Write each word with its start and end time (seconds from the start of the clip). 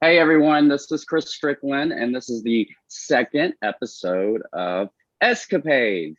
Hey 0.00 0.18
everyone, 0.18 0.68
this 0.68 0.90
is 0.90 1.04
Chris 1.04 1.32
Strickland, 1.32 1.92
and 1.92 2.14
this 2.14 2.28
is 2.28 2.42
the 2.42 2.68
second 2.88 3.54
episode 3.62 4.42
of 4.52 4.88
Escapades. 5.20 6.18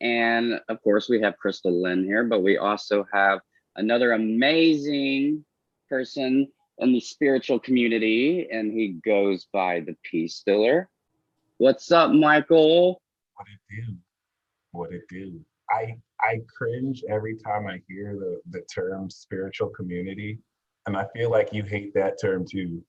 And 0.00 0.60
of 0.68 0.82
course, 0.82 1.08
we 1.08 1.20
have 1.22 1.34
Chrystal 1.42 1.82
Lynn 1.82 2.04
here, 2.04 2.24
but 2.24 2.42
we 2.42 2.58
also 2.58 3.06
have 3.12 3.40
another 3.76 4.12
amazing 4.12 5.44
person 5.88 6.48
in 6.78 6.92
the 6.92 7.00
spiritual 7.00 7.58
community, 7.58 8.48
and 8.50 8.72
he 8.72 8.98
goes 9.04 9.46
by 9.52 9.80
the 9.80 9.96
Peace 10.02 10.42
Dealer. 10.46 10.88
What's 11.58 11.90
up, 11.90 12.10
Michael? 12.10 13.00
What 13.36 13.46
it 13.48 13.86
do? 13.86 13.94
What 14.72 14.92
it 14.92 15.02
do? 15.08 15.40
I 15.70 15.96
I 16.20 16.40
cringe 16.54 17.02
every 17.08 17.36
time 17.36 17.66
I 17.66 17.80
hear 17.88 18.14
the 18.14 18.40
the 18.50 18.64
term 18.72 19.10
spiritual 19.10 19.70
community, 19.70 20.38
and 20.86 20.96
I 20.96 21.06
feel 21.14 21.30
like 21.30 21.52
you 21.52 21.62
hate 21.62 21.94
that 21.94 22.20
term 22.20 22.44
too. 22.46 22.82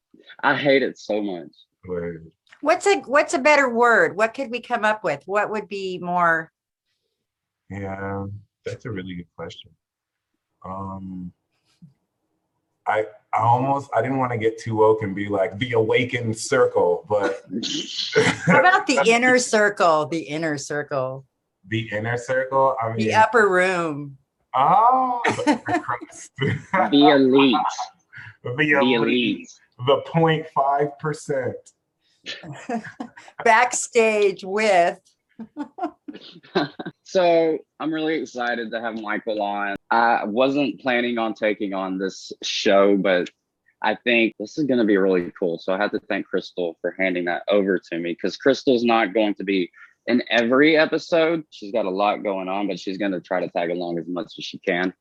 I 0.43 0.55
hate 0.55 0.83
it 0.83 0.97
so 0.97 1.21
much. 1.21 1.51
Word. 1.87 2.31
What's 2.61 2.87
a 2.87 2.99
what's 3.01 3.33
a 3.33 3.39
better 3.39 3.69
word? 3.69 4.15
What 4.15 4.33
could 4.33 4.49
we 4.49 4.59
come 4.59 4.83
up 4.83 5.03
with? 5.03 5.21
What 5.25 5.51
would 5.51 5.67
be 5.67 5.99
more 5.99 6.51
Yeah, 7.69 8.25
that's 8.65 8.85
a 8.85 8.91
really 8.91 9.15
good 9.15 9.35
question. 9.35 9.71
Um, 10.63 11.31
I 12.87 13.05
I 13.33 13.41
almost 13.41 13.89
I 13.95 14.01
didn't 14.01 14.17
want 14.17 14.31
to 14.31 14.37
get 14.37 14.57
too 14.57 14.75
woke 14.75 15.03
and 15.03 15.15
be 15.15 15.27
like 15.27 15.57
the 15.59 15.73
awakened 15.73 16.37
circle, 16.37 17.05
but 17.07 17.43
how 18.45 18.59
about 18.59 18.87
the 18.87 18.99
inner 19.05 19.37
circle? 19.37 20.07
The 20.07 20.21
inner 20.21 20.57
circle, 20.57 21.25
the 21.67 21.89
inner 21.91 22.17
circle. 22.17 22.75
I 22.81 22.89
mean, 22.89 22.97
the 22.97 23.13
upper 23.13 23.47
room. 23.47 24.17
Oh, 24.55 25.21
the 25.25 25.61
elite. 27.13 27.55
the 28.43 28.53
The 28.55 28.71
elite, 28.73 28.95
elite. 28.95 29.49
the 29.85 30.01
0.5 30.07 30.99
percent. 30.99 31.55
Backstage 33.43 34.43
with 34.43 34.99
so 37.03 37.57
I'm 37.79 37.93
really 37.93 38.15
excited 38.15 38.71
to 38.71 38.81
have 38.81 38.99
Michael 38.99 39.41
on. 39.41 39.75
I 39.91 40.23
wasn't 40.25 40.79
planning 40.79 41.17
on 41.17 41.33
taking 41.33 41.73
on 41.73 41.97
this 41.97 42.31
show, 42.43 42.97
but 42.97 43.29
I 43.81 43.95
think 44.03 44.33
this 44.39 44.57
is 44.57 44.65
going 44.65 44.79
to 44.79 44.85
be 44.85 44.97
really 44.97 45.31
cool. 45.37 45.59
So 45.59 45.73
I 45.73 45.77
have 45.77 45.91
to 45.91 45.99
thank 46.07 46.27
Chrystal 46.27 46.75
for 46.81 46.95
handing 46.97 47.25
that 47.25 47.43
over 47.49 47.77
to 47.91 47.99
me 47.99 48.13
because 48.13 48.37
Chrystal's 48.37 48.83
not 48.83 49.13
going 49.13 49.35
to 49.35 49.43
be 49.43 49.69
in 50.07 50.23
every 50.29 50.77
episode. 50.77 51.43
She's 51.49 51.71
got 51.71 51.85
a 51.85 51.89
lot 51.89 52.23
going 52.23 52.47
on, 52.47 52.67
but 52.67 52.79
she's 52.79 52.97
going 52.97 53.11
to 53.11 53.21
try 53.21 53.39
to 53.39 53.49
tag 53.49 53.69
along 53.71 53.99
as 53.99 54.07
much 54.07 54.33
as 54.37 54.45
she 54.45 54.59
can. 54.59 54.93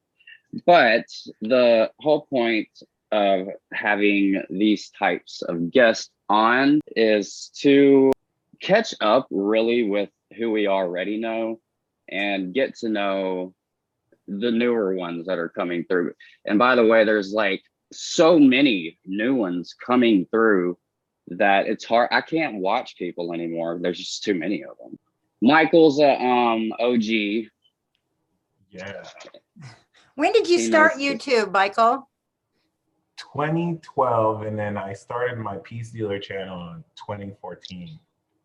But 0.66 1.06
the 1.40 1.90
whole 2.00 2.26
point 2.26 2.68
of 3.12 3.48
having 3.72 4.42
these 4.50 4.90
types 4.90 5.42
of 5.42 5.70
guests 5.70 6.10
on 6.28 6.80
is 6.96 7.50
to 7.60 8.12
catch 8.60 8.94
up 9.00 9.26
really 9.30 9.88
with 9.88 10.10
who 10.36 10.50
we 10.50 10.66
already 10.66 11.18
know 11.18 11.60
and 12.08 12.54
get 12.54 12.76
to 12.76 12.88
know 12.88 13.54
the 14.26 14.50
newer 14.50 14.94
ones 14.94 15.26
that 15.26 15.38
are 15.38 15.48
coming 15.48 15.84
through. 15.84 16.14
And 16.44 16.58
by 16.58 16.74
the 16.74 16.86
way, 16.86 17.04
there's 17.04 17.32
like 17.32 17.62
so 17.92 18.38
many 18.38 18.98
new 19.04 19.34
ones 19.34 19.74
coming 19.84 20.26
through 20.30 20.78
that 21.28 21.66
it's 21.66 21.84
hard. 21.84 22.08
I 22.12 22.20
can't 22.20 22.56
watch 22.56 22.96
people 22.96 23.32
anymore. 23.32 23.78
There's 23.80 23.98
just 23.98 24.22
too 24.22 24.34
many 24.34 24.62
of 24.64 24.76
them. 24.82 24.98
Michael's 25.42 26.00
a 26.00 26.14
um 26.20 26.72
OG. 26.78 27.04
Yeah. 28.70 29.04
when 30.14 30.32
did 30.32 30.48
you 30.48 30.58
He 30.58 30.66
start 30.66 30.96
knows. 30.98 31.02
YouTube, 31.02 31.52
Michael? 31.52 32.08
2012, 33.16 34.42
and 34.42 34.58
then 34.58 34.76
I 34.76 34.92
started 34.92 35.38
my 35.38 35.58
Peace 35.58 35.90
Dealer 35.90 36.18
channel 36.18 36.74
in 36.74 36.84
2014. 36.96 37.98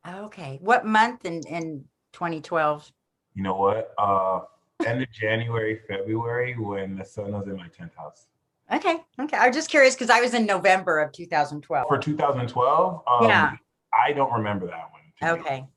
Okay. 0.08 0.60
What 0.62 0.86
month 0.86 1.26
in, 1.26 1.42
in 1.48 1.84
2012? 2.14 2.92
You 3.36 3.44
know 3.44 3.56
what? 3.56 3.94
Uh, 3.98 4.42
end 4.86 5.02
of 5.02 5.12
January, 5.12 5.80
February, 5.88 6.56
when 6.58 6.98
the 6.98 7.06
sun 7.06 7.32
was 7.32 7.48
in 7.48 7.56
my 7.58 7.68
10th 7.68 7.96
house. 7.96 8.28
Okay. 8.72 8.98
Okay. 9.20 9.38
I'm 9.38 9.52
just 9.54 9.70
curious 9.70 9.96
because 9.96 10.10
I 10.10 10.22
was 10.22 10.34
in 10.34 10.46
November 10.46 11.00
of 11.00 11.12
2012. 11.12 11.88
For 11.88 11.98
2012, 11.98 13.02
um, 13.08 13.24
Yeah. 13.28 13.54
I 13.94 14.14
don't 14.14 14.32
remember 14.32 14.68
that 14.68 14.90
one. 14.92 15.02
Okay. 15.40 15.60
honest. 15.60 15.74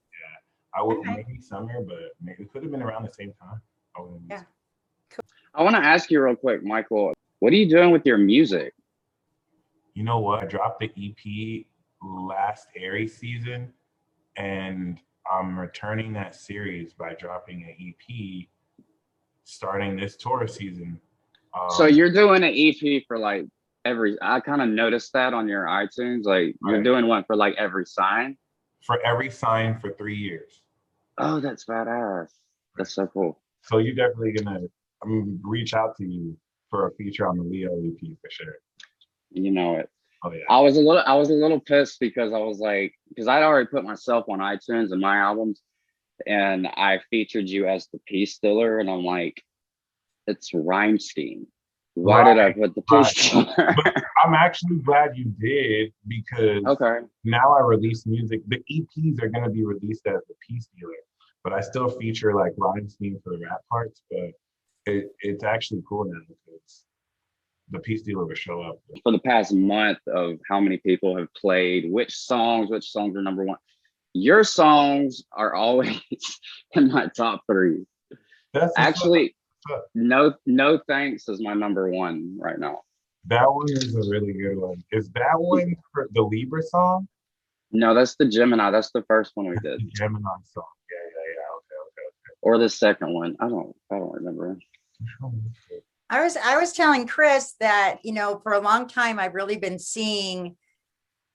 I 0.75 0.83
would 0.83 0.99
Okay. 0.99 1.17
maybe 1.17 1.41
summer, 1.41 1.83
but 1.83 2.13
maybe 2.21 2.45
it 2.45 2.53
could 2.53 2.63
have 2.63 2.71
been 2.71 2.83
around 2.83 3.05
the 3.05 3.13
same 3.13 3.33
time. 3.35 3.61
I 3.97 4.01
wouldn't 4.01 4.29
be 4.29 4.35
Yeah. 4.35 4.45
I 5.55 5.63
want 5.63 5.77
to 5.77 5.83
ask 5.83 6.11
you 6.11 6.23
real 6.23 6.37
quick, 6.37 6.63
Michael, 6.65 7.13
what 7.41 7.53
are 7.53 7.57
you 7.57 7.69
doing 7.69 7.91
with 7.91 8.07
your 8.07 8.17
music? 8.19 8.75
You 9.95 10.03
know 10.05 10.19
what? 10.21 10.43
I 10.43 10.47
dropped 10.47 10.81
the 10.81 10.91
EP 10.97 11.67
last 12.03 12.69
Aries 12.75 13.15
season, 13.17 13.75
and 14.37 14.99
I'm 15.31 15.59
returning 15.59 16.13
that 16.15 16.35
series 16.35 16.95
by 16.95 17.15
dropping 17.15 17.65
an 17.65 17.77
EP 17.79 18.49
starting 19.45 19.97
this 19.97 20.17
Taurus 20.17 20.55
season. 20.55 21.01
Um, 21.55 21.71
So 21.71 21.87
you're 21.87 22.13
doing 22.13 22.43
an 22.45 22.53
EP 22.55 23.03
for 23.07 23.19
like 23.19 23.47
every 23.85 24.17
I 24.23 24.41
kind 24.41 24.63
of 24.63 24.69
noticed 24.69 25.13
that 25.15 25.35
on 25.35 25.49
your 25.49 25.65
iTunes. 25.67 26.25
Like 26.25 26.55
you're 26.65 26.77
Right. 26.77 26.85
doing 26.85 27.07
one 27.07 27.25
for 27.25 27.37
like 27.37 27.55
every 27.59 27.85
sign. 27.87 28.37
for 28.87 28.99
every 29.07 29.31
sign 29.31 29.79
for 29.79 29.93
three 29.93 30.17
years. 30.17 30.61
Oh, 31.19 31.39
that's 31.41 31.65
badass. 31.67 32.31
That's 32.77 32.95
so 32.95 33.07
cool. 33.07 33.41
So 33.62 33.79
you're 33.79 33.95
definitely 33.95 34.33
gonna 34.33 34.61
I'm 35.03 35.21
gonna 35.21 35.39
reach 35.45 35.73
out 35.75 35.97
to 35.99 36.05
you 36.05 36.37
for 36.71 36.89
a 36.89 36.93
feature 36.93 37.29
on 37.29 37.37
the 37.37 37.43
Leo 37.45 37.71
EP 37.71 38.17
for 38.21 38.31
sure. 38.31 38.55
You 39.31 39.51
know 39.51 39.77
it. 39.77 39.89
Oh 40.25 40.33
yeah. 40.33 40.45
I 40.49 40.61
was 40.61 40.77
a 40.77 40.81
little 40.81 41.03
I 41.07 41.15
was 41.15 41.31
a 41.31 41.35
little 41.35 41.61
pissed 41.61 42.01
because 42.01 42.33
I 42.33 42.39
was 42.39 42.59
like 42.61 42.95
because 43.09 43.29
I'd 43.29 43.43
already 43.43 43.67
put 43.69 43.85
myself 43.85 44.25
on 44.29 44.39
iTunes 44.41 44.91
and 44.93 45.01
my 45.01 45.19
albums 45.19 45.61
and 46.27 46.67
I 46.67 47.01
featured 47.11 47.49
you 47.49 47.67
as 47.69 47.89
the 47.93 47.99
Peace 48.07 48.39
Dealer 48.39 48.79
and 48.81 48.89
I'm 48.91 49.05
like 49.05 49.43
it's 50.27 50.53
Rhymestein. 50.53 51.47
Why 51.94 52.25
did 52.25 52.38
I 52.38 52.53
put 52.53 52.75
the 52.75 52.83
right. 52.91 53.05
Peace 53.05 53.31
Dealer? 53.31 53.77
I'm 54.25 54.34
actually 54.34 54.77
glad 54.77 55.16
you 55.16 55.27
did 55.38 55.93
because 56.06 56.65
okay. 56.66 57.06
now 57.25 57.55
I 57.55 57.60
release 57.60 58.06
music. 58.06 58.41
The 58.49 58.62
EPs 58.71 59.22
are 59.22 59.28
gonna 59.28 59.50
be 59.50 59.65
released 59.65 60.06
as 60.06 60.21
the 60.28 60.34
Peace 60.49 60.69
Dealer, 60.78 60.93
but 61.44 61.53
I 61.53 61.61
still 61.61 61.88
feature 61.88 62.34
like 62.34 62.53
scheme 62.88 63.19
for 63.22 63.37
the 63.37 63.44
rap 63.44 63.61
parts. 63.71 64.00
But 64.11 64.31
it, 64.87 65.11
it's 65.21 65.44
actually 65.44 65.82
cool 65.87 66.05
now 66.05 66.21
because 66.28 66.84
the 67.71 67.81
Peace 67.81 68.03
Dealer 68.03 68.25
will 68.25 68.34
show 68.34 68.62
up. 68.62 68.78
For 69.03 69.12
the 69.12 69.19
past 69.19 69.53
month 69.53 69.99
of 70.06 70.38
how 70.49 70.61
many 70.61 70.78
people 70.78 71.16
have 71.19 71.28
played 71.34 71.91
which 71.91 72.15
songs, 72.15 72.71
which 72.71 72.91
songs 72.91 73.16
are 73.16 73.22
number 73.22 73.44
one. 73.44 73.59
Your 74.15 74.44
songs 74.44 75.22
are 75.32 75.55
always 75.55 76.00
in 76.72 76.91
my 76.91 77.09
top 77.16 77.43
three. 77.50 77.84
That's 78.53 78.72
Actually, 78.77 79.34
What's 79.69 79.89
no, 79.95 80.34
no 80.47 80.81
thanks 80.89 81.28
is 81.28 81.41
my 81.41 81.55
number 81.55 81.89
one 81.91 82.37
right 82.41 82.59
now. 82.59 82.81
that 83.27 83.53
one 83.53 83.71
is 83.71 83.95
a 83.95 84.11
really 84.11 84.33
good 84.33 84.59
one. 84.59 84.83
Is 84.91 85.09
that 85.11 85.34
one 85.39 85.77
for 85.93 86.09
the 86.12 86.23
Libra 86.23 86.62
song? 86.62 87.09
No, 87.71 87.95
that's 87.95 88.17
the 88.17 88.27
Gemini. 88.27 88.71
That's 88.71 88.91
the 88.91 89.03
first 89.09 89.33
one 89.34 89.49
we 89.49 89.56
did, 89.62 89.81
The 89.81 89.91
Gemini 89.95 90.28
song. 90.53 90.65
Yeah, 90.91 91.11
yeah, 91.15 91.34
yeah. 91.34 91.56
Okay, 91.56 91.78
okay, 91.87 92.06
okay. 92.09 92.34
or 92.43 92.59
the 92.59 92.69
second 92.69 93.15
one. 93.15 93.37
I 93.41 93.49
don't, 93.49 93.75
I 93.91 93.99
don't 93.99 94.12
remember. 94.12 94.59
okay, 95.25 95.37
okay. 95.71 95.83
I 96.11 96.23
was 96.23 96.37
I 96.37 96.59
was 96.59 96.75
telling 96.75 97.06
Chris 97.06 97.55
that, 97.61 97.99
you 98.03 98.12
know, 98.12 98.39
for 98.43 98.53
a 98.53 98.61
long 98.61 98.87
time 98.87 99.19
I've 99.19 99.33
really 99.33 99.56
been 99.56 99.79
seeing, 99.79 100.56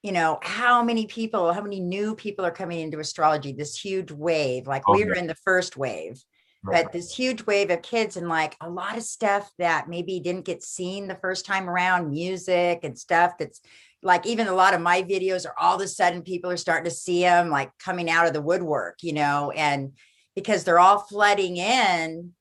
you 0.03 0.11
know, 0.11 0.38
how 0.44 0.83
many 0.83 1.07
people, 1.07 1.51
how 1.51 1.63
many 1.63 1.79
new 1.79 2.13
people 2.13 2.45
are 2.45 2.51
coming 2.51 2.81
into 2.81 2.99
astrology, 2.99 3.53
this 3.53 3.75
huge 3.75 4.11
wave. 4.11 4.67
Like 4.67 4.83
Oh, 4.85 4.94
we 4.94 5.05
were 5.05 5.15
in 5.15 5.25
the 5.25 5.33
first 5.33 5.77
wave, 5.77 6.23
Right. 6.67 6.83
but 6.83 6.91
this 6.91 7.16
huge 7.16 7.45
wave 7.45 7.69
of 7.69 7.81
kids 7.81 8.17
and 8.17 8.28
like 8.28 8.55
a 8.61 8.69
lot 8.69 8.97
of 8.97 9.03
stuff 9.03 9.51
that 9.57 9.88
maybe 9.88 10.19
didn't 10.19 10.45
get 10.45 10.63
seen 10.63 11.07
the 11.07 11.16
first 11.16 11.45
time 11.45 11.69
around, 11.69 12.09
music 12.09 12.79
and 12.83 12.97
stuff 12.97 13.38
that's 13.38 13.61
like 14.03 14.25
even 14.25 14.47
a 14.47 14.53
lot 14.53 14.73
of 14.73 14.81
my 14.81 15.01
videos 15.01 15.45
are 15.45 15.56
all 15.59 15.75
of 15.75 15.81
a 15.81 15.88
sudden 15.88 16.21
people 16.21 16.51
are 16.51 16.57
starting 16.57 16.86
to 16.86 16.95
see 16.95 17.21
them 17.21 17.50
like 17.50 17.71
coming 17.80 18.09
out 18.09 18.27
of 18.27 18.33
the 18.33 18.41
woodwork, 18.41 18.97
you 19.01 19.13
know, 19.13 19.51
and 19.51 19.94
because 20.36 20.63
they're 20.63 20.80
all 20.80 21.00
flooding 21.00 21.57
in. 21.57 22.31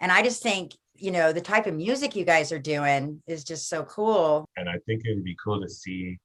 And 0.00 0.12
I 0.12 0.22
just 0.22 0.42
think, 0.42 0.72
you 0.94 1.10
know, 1.10 1.32
the 1.32 1.40
type 1.40 1.66
of 1.66 1.74
music 1.74 2.16
you 2.16 2.24
guys 2.24 2.50
are 2.50 2.58
doing 2.58 3.22
is 3.26 3.44
just 3.44 3.68
so 3.68 3.84
cool. 3.84 4.46
and 4.56 4.68
I 4.68 4.78
think 4.86 5.02
it 5.04 5.14
would 5.14 5.24
be 5.24 5.36
cool 5.42 5.60
to 5.60 5.68
see 5.68 6.18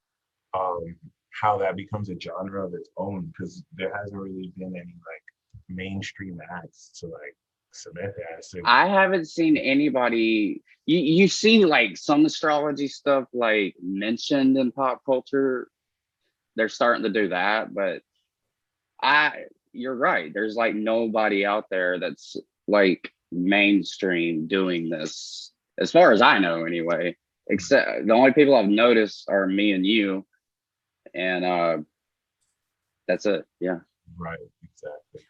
um, 0.58 0.96
how 1.42 1.58
that 1.58 1.76
becomes 1.76 2.10
a 2.10 2.20
genre 2.20 2.66
of 2.66 2.74
its 2.74 2.90
own 2.98 3.31
because 3.38 3.64
there 3.74 3.96
hasn't 3.96 4.20
really 4.20 4.52
been 4.58 4.74
any 4.76 4.96
like 5.06 5.24
mainstream 5.70 6.40
acts 6.52 6.92
to 7.00 7.08
like 7.08 7.36
that. 7.84 8.46
So 8.46 8.60
I 8.66 8.88
haven't 8.88 9.26
seen 9.26 9.58
anybody. 9.58 10.64
You 10.86 11.00
you 11.00 11.28
see 11.28 11.66
like 11.66 11.98
some 11.98 12.26
astrology 12.26 12.88
stuff 12.88 13.26
like 13.34 13.76
mentioned 13.82 14.58
in 14.58 14.72
pop 14.72 15.04
culture. 15.06 15.70
They're 16.56 16.70
starting 16.70 17.04
to 17.04 17.10
do 17.10 17.30
that, 17.30 17.74
but 17.74 18.02
I 19.02 19.46
you're 19.74 19.96
right. 19.96 20.34
There's 20.34 20.56
like 20.56 20.76
nobody 20.76 21.46
out 21.46 21.66
there 21.70 22.00
that's 22.00 22.36
like 22.68 23.12
mainstream 23.32 24.48
doing 24.48 24.90
this, 24.90 25.52
as 25.78 25.92
far 25.92 26.12
as 26.12 26.22
I 26.22 26.40
know, 26.40 26.66
anyway. 26.66 27.16
except 27.50 28.06
the 28.06 28.14
only 28.14 28.34
people 28.34 28.56
I've 28.56 28.68
noticed 28.68 29.26
are 29.30 29.48
me 29.48 29.72
and 29.72 29.86
you, 29.86 30.26
and 31.14 31.46
uh, 31.46 31.78
that's 33.08 33.26
it. 33.26 33.46
Yeah. 33.60 33.80
Right. 34.18 34.40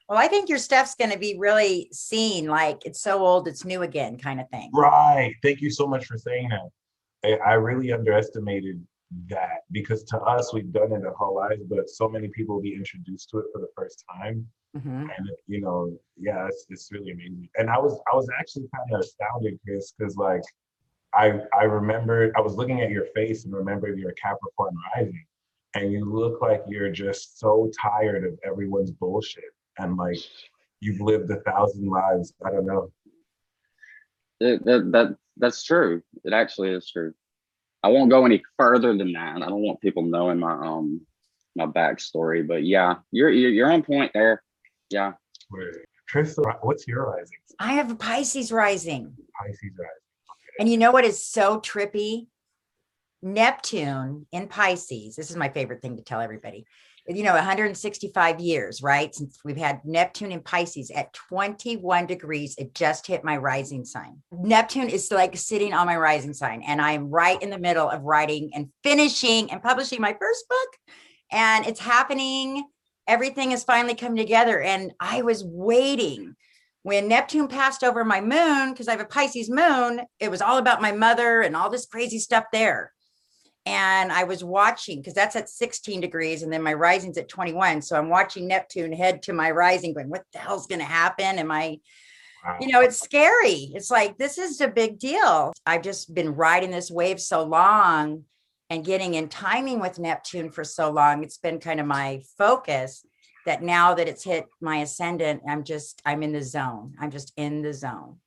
Well, 0.10 0.18
I 0.18 0.28
think 0.28 0.50
your 0.50 0.58
stuff's 0.58 0.96
going 0.96 1.12
to 1.12 1.20
be 1.20 1.38
really 1.38 1.90
seen 1.92 2.48
like 2.48 2.86
it's 2.86 3.02
so 3.02 3.26
old, 3.26 3.48
it's 3.48 3.66
new 3.66 3.82
again 3.82 4.18
kind 4.18 4.40
of 4.40 4.50
thing. 4.50 4.70
Right. 4.74 5.34
Thank 5.44 5.62
you 5.62 5.70
so 5.70 5.88
much 5.88 6.06
for 6.06 6.18
saying 6.18 6.50
that. 6.50 7.40
I, 7.46 7.52
I 7.52 7.54
really 7.54 7.92
underestimated 7.92 8.86
that 9.30 9.62
because 9.72 10.04
to 10.04 10.20
us 10.20 10.54
we've 10.54 10.72
done 10.72 10.92
it 10.92 11.06
our 11.06 11.14
whole 11.14 11.36
lives, 11.36 11.64
but 11.70 11.90
so 11.90 12.10
many 12.10 12.28
people 12.28 12.56
will 12.56 12.62
be 12.62 12.74
introduced 12.74 13.30
to 13.30 13.40
it 13.40 13.46
for 13.54 13.60
the 13.60 13.70
first 13.76 14.04
time. 14.12 14.48
Mhm. 14.76 15.08
And 15.18 15.30
you 15.48 15.62
know, 15.62 15.98
yeah, 16.18 16.48
it's, 16.48 16.66
it's 16.70 16.92
really 16.92 17.12
amazing. 17.12 17.50
And 17.58 17.70
I 17.70 17.78
was 17.78 18.00
I 18.12 18.16
was 18.16 18.28
actually 18.40 18.68
kind 18.76 18.94
of 18.94 19.00
astounded, 19.00 19.60
Chris, 19.66 19.94
because 19.98 20.18
like 20.18 20.44
I 21.14 21.40
I 21.58 21.64
remembered 21.64 22.34
I 22.36 22.42
was 22.42 22.56
looking 22.56 22.82
at 22.82 22.92
your 22.92 23.06
face 23.16 23.46
and 23.46 23.54
remembered 23.54 23.98
your 23.98 24.12
Capricorn 24.14 24.76
rising, 24.96 25.26
and 25.76 25.92
you 25.92 26.06
look 26.06 26.42
like 26.42 26.64
you're 26.68 26.92
just 26.92 27.40
so 27.40 27.72
tired 27.82 28.26
of 28.26 28.38
everyone's 28.46 28.92
bullshit 28.92 29.46
and 29.80 29.98
like 29.98 30.20
you've 30.80 31.02
lived 31.02 31.30
a 31.32 31.42
thousand 31.42 31.88
lives. 31.88 32.34
I 32.46 32.52
don't 32.52 32.66
know. 32.66 32.92
It, 34.40 34.64
that, 34.66 34.92
that 34.92 35.18
that's 35.38 35.64
true. 35.64 36.02
It 36.24 36.34
actually 36.34 36.70
is 36.70 36.90
true. 36.90 37.14
I 37.84 37.90
won't 37.90 38.10
go 38.10 38.26
any 38.26 38.44
further 38.58 38.96
than 38.98 39.14
that. 39.14 39.38
I 39.38 39.48
don't 39.48 39.62
want 39.62 39.82
people 39.82 40.04
knowing 40.04 40.40
my 40.40 40.54
um 40.54 41.02
my 41.56 41.66
backstory, 41.66 42.48
but 42.48 42.64
yeah, 42.64 42.96
you're 43.12 43.30
you're, 43.30 43.52
you're 43.52 43.72
on 43.72 43.84
point 43.84 44.12
there. 44.14 44.44
Yeah. 44.90 45.14
Where 45.50 45.72
Chrystal, 46.12 46.46
what's 46.62 46.88
your 46.88 47.06
rising? 47.12 47.38
I 47.60 47.74
have 47.74 47.92
a 47.92 47.96
Pisces 47.96 48.52
rising. 48.52 49.14
Pisces 49.40 49.72
rising. 49.78 49.92
And 50.60 50.70
you 50.70 50.78
know 50.78 50.92
what 50.92 51.06
is 51.06 51.24
so 51.24 51.60
trippy? 51.60 52.28
Neptune 53.22 54.28
in 54.32 54.48
Pisces. 54.48 55.16
This 55.16 55.30
is 55.30 55.36
my 55.36 55.50
favorite 55.50 55.82
thing 55.82 55.98
to 55.98 56.04
tell 56.04 56.22
everybody. 56.22 56.66
You 57.10 57.24
know, 57.24 57.34
165 57.34 58.40
years, 58.42 58.84
right? 58.84 59.16
Since 59.16 59.40
we've 59.46 59.56
had 59.56 59.80
Neptune 59.86 60.34
in 60.34 60.42
Pisces 60.42 60.92
at 60.92 61.14
21 61.14 62.06
degrees, 62.06 62.56
it 62.58 62.74
just 62.74 63.08
hit 63.08 63.24
my 63.24 63.38
rising 63.38 63.86
sign. 63.86 64.22
Neptune 64.32 64.90
is 64.90 65.10
like 65.10 65.38
sitting 65.38 65.74
on 65.74 65.86
my 65.86 65.96
rising 65.96 66.34
sign, 66.34 66.64
and 66.64 66.82
I'm 66.82 67.10
right 67.10 67.42
in 67.42 67.50
the 67.50 67.58
middle 67.58 67.90
of 67.90 68.04
writing 68.04 68.50
and 68.54 68.68
finishing 68.84 69.50
and 69.52 69.64
publishing 69.64 70.02
my 70.02 70.18
first 70.20 70.50
book. 70.50 70.96
And 71.32 71.66
it's 71.66 71.80
happening. 71.80 72.66
Everything 73.08 73.54
is 73.54 73.64
finally 73.64 73.96
coming 73.96 74.18
together. 74.18 74.62
And 74.62 74.92
I 75.00 75.22
was 75.22 75.46
waiting 75.46 76.36
when 76.84 77.08
Neptune 77.08 77.48
passed 77.48 77.84
over 77.84 78.06
my 78.06 78.22
moon, 78.22 78.72
because 78.72 78.88
I 78.88 78.92
have 78.92 79.02
a 79.02 79.06
Pisces 79.06 79.50
moon, 79.50 80.02
it 80.20 80.32
was 80.32 80.42
all 80.42 80.58
about 80.58 80.82
my 80.82 80.92
mother 80.92 81.42
and 81.42 81.56
all 81.56 81.70
this 81.70 81.86
crazy 81.86 82.20
stuff 82.20 82.46
there. 82.54 82.94
And 83.68 84.12
I 84.12 84.24
was 84.24 84.44
watching 84.44 85.00
because 85.00 85.14
that's 85.14 85.36
at 85.36 85.50
16 85.50 86.00
degrees, 86.00 86.42
and 86.44 86.52
then 86.54 86.64
my 86.64 86.74
rising's 86.74 87.18
at 87.18 87.28
21. 87.28 87.82
So 87.82 87.98
I'm 87.98 88.10
watching 88.10 88.48
Neptune 88.48 88.94
head 88.94 89.22
to 89.24 89.34
my 89.34 89.52
rising, 89.52 89.94
going, 89.94 90.10
What 90.10 90.24
the 90.32 90.40
hell's 90.40 90.68
going 90.68 90.80
to 90.80 90.86
happen? 90.86 91.38
Am 91.38 91.52
I, 91.52 91.80
Wow. 92.46 92.58
you 92.62 92.68
know, 92.68 92.82
it's 92.82 93.00
scary. 93.02 93.72
It's 93.74 93.90
like, 93.92 94.18
this 94.18 94.38
is 94.38 94.62
a 94.62 94.68
big 94.68 95.00
deal. 95.00 95.52
I've 95.66 95.82
just 95.82 96.14
been 96.14 96.36
riding 96.36 96.70
this 96.72 96.90
wave 96.92 97.20
so 97.20 97.44
long 97.44 98.24
and 98.70 98.86
getting 98.86 99.16
in 99.16 99.28
timing 99.28 99.80
with 99.80 99.98
Neptune 100.00 100.52
for 100.52 100.64
so 100.64 100.92
long. 100.92 101.24
It's 101.24 101.40
been 101.40 101.60
kind 101.60 101.80
of 101.80 101.88
my 101.88 102.22
focus 102.38 103.06
that 103.48 103.64
now 103.64 103.96
that 103.96 104.08
it's 104.08 104.24
hit 104.24 104.46
my 104.62 104.78
ascendant, 104.78 105.42
I'm 105.50 105.64
just, 105.64 106.02
I'm 106.06 106.22
in 106.22 106.32
the 106.32 106.44
zone. 106.44 106.94
I'm 107.02 107.10
just 107.12 107.34
in 107.38 107.64
the 107.64 107.74
zone. 107.74 108.18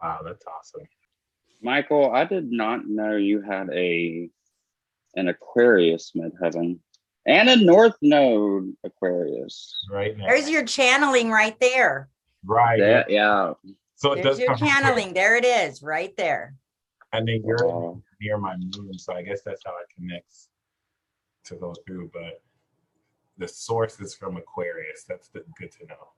wow, 0.00 0.20
that's 0.24 0.44
awesome. 0.46 0.86
Michael, 1.62 2.12
I 2.12 2.24
did 2.24 2.52
not 2.52 2.86
know 2.86 3.16
you 3.16 3.40
had 3.40 3.70
a 3.72 4.28
an 5.16 5.28
Aquarius 5.28 6.12
midheaven 6.16 6.78
and 7.26 7.48
a 7.48 7.56
North 7.56 7.96
Node 8.02 8.72
Aquarius. 8.84 9.74
Right 9.90 10.16
now. 10.16 10.26
There's 10.26 10.48
your 10.50 10.64
channeling 10.64 11.30
right 11.30 11.58
there. 11.60 12.08
right. 12.44 12.80
That, 12.80 13.10
yeah. 13.10 13.52
So 13.96 14.12
it 14.12 14.22
There's 14.22 14.36
does 14.36 14.38
your 14.40 14.48
come 14.48 14.58
from 14.58 14.68
channeling. 14.68 15.14
There 15.14 15.36
it 15.36 15.44
is, 15.44 15.82
right 15.82 16.12
there. 16.16 16.56
And 17.12 17.28
then 17.28 17.42
you're 17.44 17.68
Wow. 17.68 18.02
near 18.20 18.38
my 18.38 18.56
moon, 18.56 18.98
so 18.98 19.12
I 19.12 19.22
guess 19.22 19.42
that's 19.44 19.62
how 19.64 19.72
it 19.78 19.86
connects 19.94 20.48
to 21.44 21.56
those 21.56 21.76
two. 21.86 22.10
But 22.12 22.42
the 23.38 23.46
source 23.46 24.00
is 24.00 24.14
from 24.14 24.36
Aquarius. 24.36 25.04
That's 25.08 25.28
the, 25.28 25.44
good 25.58 25.70
to 25.72 25.86
know. 25.86 26.08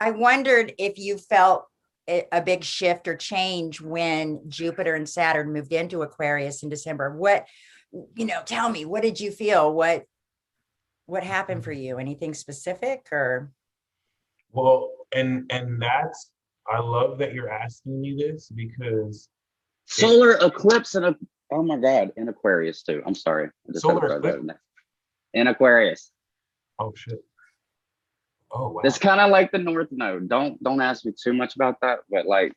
I 0.00 0.10
wondered 0.10 0.74
if 0.78 0.98
you 0.98 1.18
felt 1.18 1.66
a 2.08 2.26
a 2.30 2.42
big 2.42 2.62
shift 2.62 3.08
or 3.08 3.16
change 3.16 3.80
when 3.80 4.42
Jupiter 4.48 4.94
and 4.94 5.08
Saturn 5.08 5.52
moved 5.52 5.72
into 5.72 6.02
Aquarius 6.02 6.62
in 6.62 6.68
December. 6.68 7.16
What, 7.16 7.46
you 8.16 8.26
know, 8.26 8.40
tell 8.44 8.68
me, 8.68 8.84
what 8.84 9.02
did 9.02 9.20
you 9.20 9.30
feel? 9.30 9.72
What, 9.72 10.04
what 11.06 11.22
happened 11.22 11.64
for 11.64 11.72
you? 11.72 11.98
Anything 11.98 12.34
specific 12.34 13.06
or? 13.12 13.50
Well, 14.52 14.90
and 15.14 15.50
and 15.50 15.80
that's 15.80 16.30
I 16.68 16.80
love 16.80 17.18
that 17.18 17.34
you're 17.34 17.50
asking 17.50 18.00
me 18.00 18.16
this 18.16 18.48
because 18.48 19.28
Solar 19.86 20.32
eclipse 20.40 20.94
and 20.94 21.06
a 21.06 21.16
oh 21.52 21.62
my 21.62 21.76
god, 21.76 22.12
in 22.16 22.28
Aquarius 22.28 22.82
too. 22.82 23.02
I'm 23.04 23.14
sorry. 23.14 23.46
I 23.68 23.72
just 23.72 23.84
had 23.84 23.90
to 23.90 23.94
Solar 23.94 24.00
throw 24.00 24.08
that 24.08 24.16
eclipse? 24.18 24.40
in 24.40 24.46
there. 24.46 24.60
In 25.34 25.46
Aquarius. 25.48 26.10
oh 26.78 26.92
shit. 26.96 27.20
Oh 28.50 28.70
wow. 28.70 28.80
It's 28.84 28.98
kind 28.98 29.20
of 29.20 29.30
like 29.30 29.50
the 29.52 29.58
North 29.58 29.88
Node. 29.90 30.28
Don't 30.28 30.62
don't 30.62 30.80
ask 30.80 31.04
me 31.04 31.12
too 31.20 31.34
much 31.34 31.56
about 31.56 31.80
that, 31.82 31.98
but 32.08 32.26
like, 32.26 32.52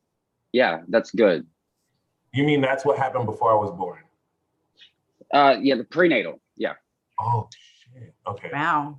yeah, 0.51 0.81
that's 0.87 1.11
good. 1.11 1.45
you 2.33 2.43
mean 2.43 2.61
that's 2.61 2.85
what 2.85 2.97
happened 2.97 3.25
before 3.25 3.51
I 3.51 3.55
was 3.55 3.71
born? 3.71 4.03
Uh, 5.33 5.57
yeah, 5.61 5.75
the 5.75 5.83
prenatal. 5.83 6.39
Yeah. 6.55 6.73
Oh 7.19 7.47
shit. 7.93 8.13
Okay. 8.27 8.49
Wow. 8.53 8.97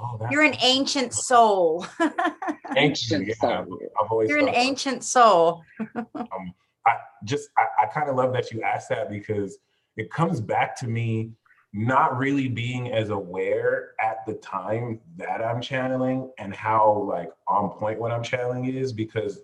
Oh, 0.00 0.16
that's 0.18 0.32
You're 0.32 0.42
an 0.44 0.56
ancient 0.62 1.12
soul. 1.12 1.86
ancient. 2.00 2.76
Ancient 2.76 3.26
Yeah, 3.28 3.34
soul. 3.34 3.78
I've 4.02 4.10
always 4.10 4.28
You're 4.30 4.38
an 4.38 4.46
thought 4.46 4.54
about- 4.54 4.62
ancient 4.66 5.04
soul. 5.04 5.62
I 6.16 6.94
just 7.24 7.50
I, 7.58 7.84
I 7.84 7.86
kind 7.86 8.08
of 8.08 8.16
love 8.16 8.32
that 8.32 8.50
you 8.50 8.62
asked 8.62 8.88
that 8.88 9.10
because 9.10 9.58
it 9.96 10.10
comes 10.10 10.40
back 10.40 10.74
to 10.76 10.88
me 10.88 11.32
not 11.72 12.16
really 12.16 12.48
being 12.48 12.90
as 12.92 13.10
aware 13.10 13.90
at 14.00 14.24
the 14.26 14.34
time 14.34 14.98
that 15.16 15.40
I'm 15.44 15.60
channeling 15.60 16.30
and 16.38 16.54
how 16.54 17.04
like 17.08 17.30
on 17.46 17.70
point 17.70 18.00
what 18.00 18.10
I'm 18.10 18.22
channeling 18.22 18.64
is 18.64 18.92
because 18.92 19.40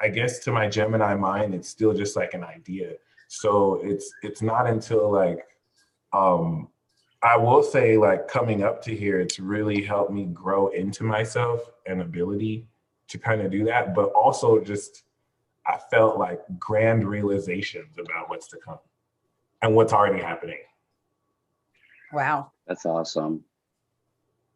I 0.00 0.08
guess 0.08 0.38
to 0.44 0.52
my 0.52 0.68
Gemini 0.68 1.14
mind 1.16 1.54
it's 1.54 1.68
still 1.68 1.92
just 1.92 2.16
like 2.16 2.32
an 2.34 2.44
idea. 2.44 2.92
So 3.28 3.80
it's 3.82 4.12
it's 4.22 4.42
not 4.42 4.66
until 4.66 5.10
like 5.10 5.46
um 6.12 6.68
I 7.22 7.36
will 7.36 7.62
say 7.62 7.96
like 7.96 8.28
coming 8.28 8.62
up 8.62 8.82
to 8.82 8.94
here 8.94 9.20
it's 9.20 9.38
really 9.38 9.82
helped 9.82 10.12
me 10.12 10.26
grow 10.26 10.68
into 10.68 11.02
myself 11.02 11.60
and 11.86 12.00
ability 12.00 12.66
to 13.08 13.18
kind 13.18 13.40
of 13.40 13.50
do 13.50 13.64
that 13.64 13.94
but 13.94 14.10
also 14.10 14.60
just 14.60 15.04
I 15.66 15.78
felt 15.90 16.18
like 16.18 16.40
grand 16.58 17.08
realizations 17.08 17.98
about 17.98 18.30
what's 18.30 18.46
to 18.48 18.58
come 18.58 18.78
and 19.62 19.74
what's 19.74 19.92
already 19.92 20.22
happening. 20.22 20.58
Wow. 22.12 22.52
That's 22.66 22.86
awesome. 22.86 23.44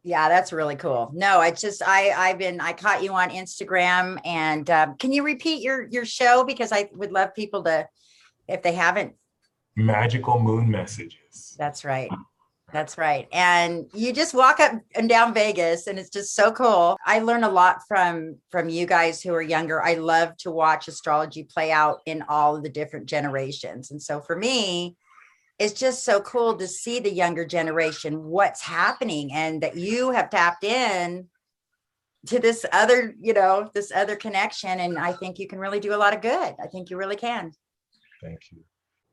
Yeah, 0.03 0.29
that's 0.29 0.53
really 0.53 0.77
cool. 0.77 1.11
No, 1.13 1.43
it's 1.43 1.61
just 1.61 1.83
I 1.87 2.11
I've 2.11 2.39
been 2.39 2.61
I 2.61 2.73
caught 2.73 3.03
you 3.03 3.13
on 3.13 3.29
Instagram 3.29 4.19
and 4.25 4.69
um, 4.71 4.97
can 4.97 5.13
you 5.13 5.23
repeat 5.23 5.63
your 5.63 5.89
your 5.89 6.07
show 6.07 6.43
because 6.43 6.73
I 6.73 6.89
would 6.95 7.13
love 7.13 7.35
people 7.35 7.63
to 7.65 7.87
if 8.51 8.63
they 8.63 8.73
haven't. 8.73 9.15
Magical 9.77 10.41
moon 10.41 10.71
messages. 10.71 11.55
That's 11.59 11.85
right. 11.85 12.11
That's 12.73 12.99
right. 12.99 13.29
And 13.33 13.87
you 13.95 14.13
just 14.13 14.35
walk 14.35 14.61
up 14.61 14.73
and 14.95 15.09
down 15.09 15.35
Vegas 15.35 15.87
and 15.87 15.99
it's 15.99 16.11
just 16.11 16.35
so 16.35 16.53
cool. 16.53 16.97
I 17.05 17.19
learn 17.21 17.45
a 17.45 17.51
lot 17.51 17.79
from 17.89 18.37
from 18.51 18.69
you 18.69 18.87
guys 18.87 19.23
who 19.23 19.35
are 19.35 19.43
younger. 19.43 19.83
I 19.83 19.95
love 19.95 20.37
to 20.39 20.51
watch 20.51 20.89
astrology 20.89 21.45
play 21.45 21.73
out 21.73 22.01
in 22.07 22.23
all 22.29 22.57
of 22.57 22.63
the 22.63 22.69
different 22.69 23.07
generations. 23.07 23.91
And 23.91 24.01
so 24.01 24.21
for 24.21 24.37
me, 24.37 24.97
it's 25.59 25.79
just 25.79 26.05
so 26.05 26.21
cool 26.21 26.57
to 26.57 26.67
see 26.67 27.01
the 27.01 27.13
younger 27.13 27.45
generation 27.45 28.25
what's 28.25 28.63
happening 28.63 29.33
and 29.33 29.63
that 29.63 29.77
you 29.77 30.11
have 30.13 30.31
tapped 30.31 30.65
in 30.65 31.29
to 32.27 32.39
this 32.39 32.65
other, 32.73 33.15
you 33.21 33.33
know, 33.33 33.71
this 33.75 33.91
other 33.93 34.17
connection 34.17 34.81
and 34.81 34.99
I 34.99 35.13
think 35.13 35.39
you 35.39 35.49
can 35.49 35.59
really 35.59 35.81
do 35.81 35.95
a 35.95 35.99
lot 35.99 36.15
of 36.15 36.23
good. 36.23 36.55
I 36.63 36.67
think 36.71 36.91
you 36.91 36.97
really 36.97 37.17
can. 37.17 37.53
Thank 38.23 38.41
you. 38.53 38.59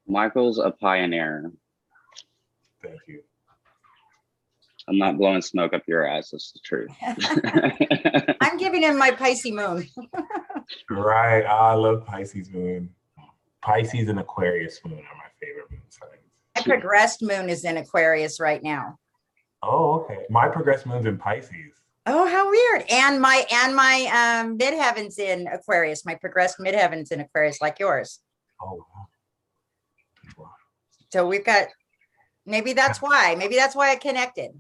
Michael's 0.08 0.60
a 0.60 0.72
pioneer. 0.72 1.52
Thank 2.82 3.00
you. 3.08 3.22
I'm 4.88 4.98
not 4.98 5.18
blowing 5.18 5.42
smoke 5.42 5.74
up 5.74 5.84
your 5.86 6.08
ass. 6.08 6.30
That's 6.32 6.54
the 6.54 6.60
truth. 6.60 6.92
I'm 8.42 8.58
giving 8.58 8.84
him 8.84 8.98
my 8.98 9.12
Pisces 9.12 9.52
moon. 9.52 9.88
Right. 10.90 11.44
I 11.44 11.74
love 11.74 12.06
Pisces 12.06 12.50
moon. 12.50 12.90
Pisces 13.62 14.08
and 14.08 14.20
Aquarius 14.20 14.80
moon 14.86 15.00
are 15.00 15.18
my 15.18 15.30
favorite 15.42 15.70
moon 15.70 15.82
signs. 15.90 16.14
My 16.56 16.62
progressed 16.62 17.22
moon 17.22 17.50
is 17.50 17.66
in 17.66 17.78
Aquarius 17.78 18.40
right 18.40 18.64
now. 18.64 18.98
Oh, 19.62 20.02
okay. 20.02 20.26
My 20.30 20.48
progressed 20.48 20.86
moon's 20.86 21.06
in 21.06 21.18
Pisces. 21.18 21.74
Oh, 22.06 22.26
how 22.26 22.50
weird. 22.50 22.86
And 22.90 23.22
my 23.22 23.46
and 23.52 23.76
my 23.76 24.44
um 24.46 24.58
midheaven's 24.58 25.20
in 25.20 25.48
Aquarius. 25.48 26.06
My 26.06 26.16
progressed 26.16 26.60
midheaven's 26.60 27.12
in 27.12 27.20
Aquarius 27.20 27.60
like 27.60 27.80
yours. 27.80 28.22
Oh, 28.62 28.86
wow. 28.96 28.97
So 31.12 31.28
we've 31.28 31.46
got 31.46 31.68
maybe 32.46 32.74
that's 32.74 33.02
why. 33.02 33.36
Maybe 33.38 33.56
that's 33.56 33.76
why 33.76 33.92
I 33.92 33.96
connected. 33.96 34.52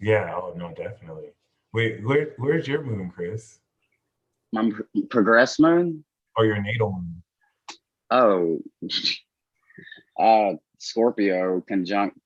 Yeah. 0.00 0.32
Oh 0.34 0.52
no, 0.56 0.72
definitely. 0.74 1.30
Wait, 1.72 2.04
where 2.04 2.34
where's 2.38 2.66
your 2.66 2.82
moon, 2.82 3.10
Chris? 3.14 3.58
My 4.52 4.70
progress 5.10 5.58
moon. 5.58 6.04
Or 6.36 6.44
your 6.44 6.60
natal 6.62 6.92
moon? 6.92 7.22
Oh, 8.10 8.58
uh, 10.18 10.54
Scorpio 10.78 11.62
conjunct 11.68 12.18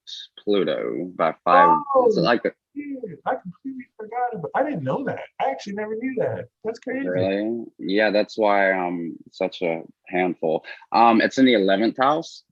Pluto 0.42 1.10
by 1.16 1.34
five. 1.44 1.78
It's 2.06 2.16
Oh. 2.16 2.20
like 2.20 2.44
a, 2.44 2.52
Yeah, 2.74 2.96
I 3.26 3.34
completely 3.36 3.86
forgot 3.96 4.34
about. 4.34 4.50
I 4.54 4.62
didn't 4.62 4.84
know 4.84 5.04
that. 5.04 5.20
I 5.40 5.50
actually 5.50 5.74
never 5.74 5.94
knew 5.96 6.14
that. 6.18 6.46
That's 6.64 6.78
crazy. 6.78 7.06
really, 7.08 7.64
yeah. 7.78 8.10
That's 8.10 8.36
why 8.38 8.72
I'm 8.72 9.16
such 9.32 9.62
a 9.62 9.82
handful. 10.08 10.64
Um, 10.92 11.20
it's 11.20 11.38
in 11.38 11.44
the 11.46 11.54
eleventh 11.54 11.96
house, 11.98 12.42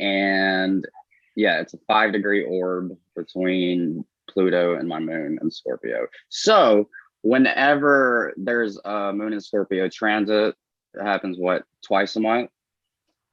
and 0.00 0.86
yeah, 1.34 1.60
it's 1.60 1.74
a 1.74 1.78
five 1.86 2.12
degree 2.12 2.44
orb 2.44 2.96
between 3.14 4.04
Pluto 4.28 4.76
and 4.76 4.88
my 4.88 4.98
moon 4.98 5.38
and 5.40 5.52
Scorpio. 5.52 6.06
So 6.28 6.88
whenever 7.22 8.32
there's 8.36 8.78
a 8.84 9.12
moon 9.12 9.32
in 9.32 9.40
Scorpio 9.40 9.88
transit, 9.88 10.54
it 10.94 11.02
happens 11.02 11.38
what 11.38 11.64
twice 11.84 12.16
a 12.16 12.20
month. 12.20 12.50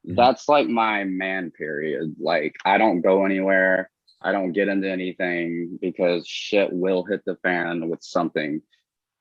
Mhm. 0.07 0.15
That's 0.15 0.49
like 0.49 0.67
my 0.67 1.03
man 1.05 1.51
period. 1.51 2.15
Like 2.19 2.55
I 2.65 2.77
don't 2.77 3.01
go 3.01 3.25
anywhere. 3.25 3.89
I 4.21 4.31
don't 4.31 4.53
get 4.53 4.67
into 4.69 4.89
anything 4.89 5.77
because 5.81 6.27
shit 6.27 6.71
will 6.71 7.03
hit 7.03 7.23
the 7.25 7.35
fan 7.37 7.89
with 7.89 8.01
something 8.03 8.61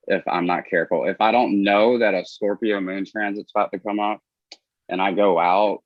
if 0.06 0.22
I'm 0.26 0.46
not 0.46 0.66
careful. 0.66 1.06
If 1.06 1.20
I 1.20 1.32
don't 1.32 1.62
know 1.62 1.98
that 1.98 2.14
a 2.14 2.24
Scorpio 2.24 2.80
moon 2.80 3.04
transit's 3.04 3.52
about 3.54 3.72
to 3.72 3.78
come 3.78 4.00
up 4.00 4.20
and 4.88 5.00
I 5.00 5.12
go 5.12 5.38
out, 5.38 5.82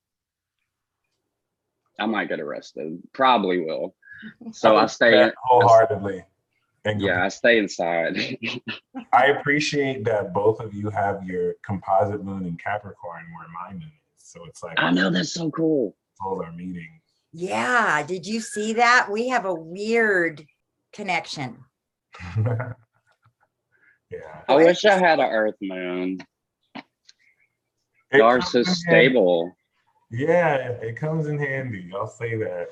I 1.99 2.05
might 2.05 2.29
get 2.29 2.39
arrested. 2.39 3.01
Probably 3.13 3.59
will. 3.59 3.95
So 4.51 4.75
I 4.75 4.81
would 4.81 4.89
stay 4.89 5.11
that 5.11 5.35
wholeheartedly. 5.43 6.23
And 6.85 6.99
yeah, 6.99 7.23
I 7.23 7.27
stay 7.27 7.59
inside. 7.59 8.17
I 9.13 9.27
appreciate 9.27 10.05
that 10.05 10.33
both 10.33 10.59
of 10.59 10.73
you 10.73 10.89
have 10.89 11.23
your 11.23 11.53
composite 11.63 12.23
moon 12.23 12.45
in 12.45 12.55
Capricorn 12.57 13.25
where 13.37 13.47
mine 13.49 13.83
is. 13.83 13.91
So 14.17 14.45
it's 14.45 14.63
like 14.63 14.79
I 14.79 14.89
know 14.89 15.09
that's 15.09 15.33
so 15.33 15.51
cool. 15.51 15.95
both 16.19 16.45
are 16.45 16.51
meeting. 16.51 16.99
Yeah. 17.33 18.03
Did 18.03 18.25
you 18.25 18.39
see 18.39 18.73
that? 18.73 19.07
We 19.11 19.27
have 19.27 19.45
a 19.45 19.53
weird 19.53 20.45
connection. 20.93 21.57
yeah. 22.37 22.73
I 24.47 24.55
wish 24.55 24.83
I 24.85 24.97
had 24.97 25.19
an 25.19 25.29
Earth 25.29 25.55
moon. 25.61 26.19
It 28.11 28.17
Y'all 28.19 28.27
are 28.27 28.37
in 28.37 28.63
stable. 28.63 29.56
Yeah, 30.09 30.55
it 30.55 30.95
comes 30.95 31.27
in 31.27 31.37
handy. 31.37 31.91
I'll 31.93 32.07
say 32.07 32.35
that. 32.37 32.69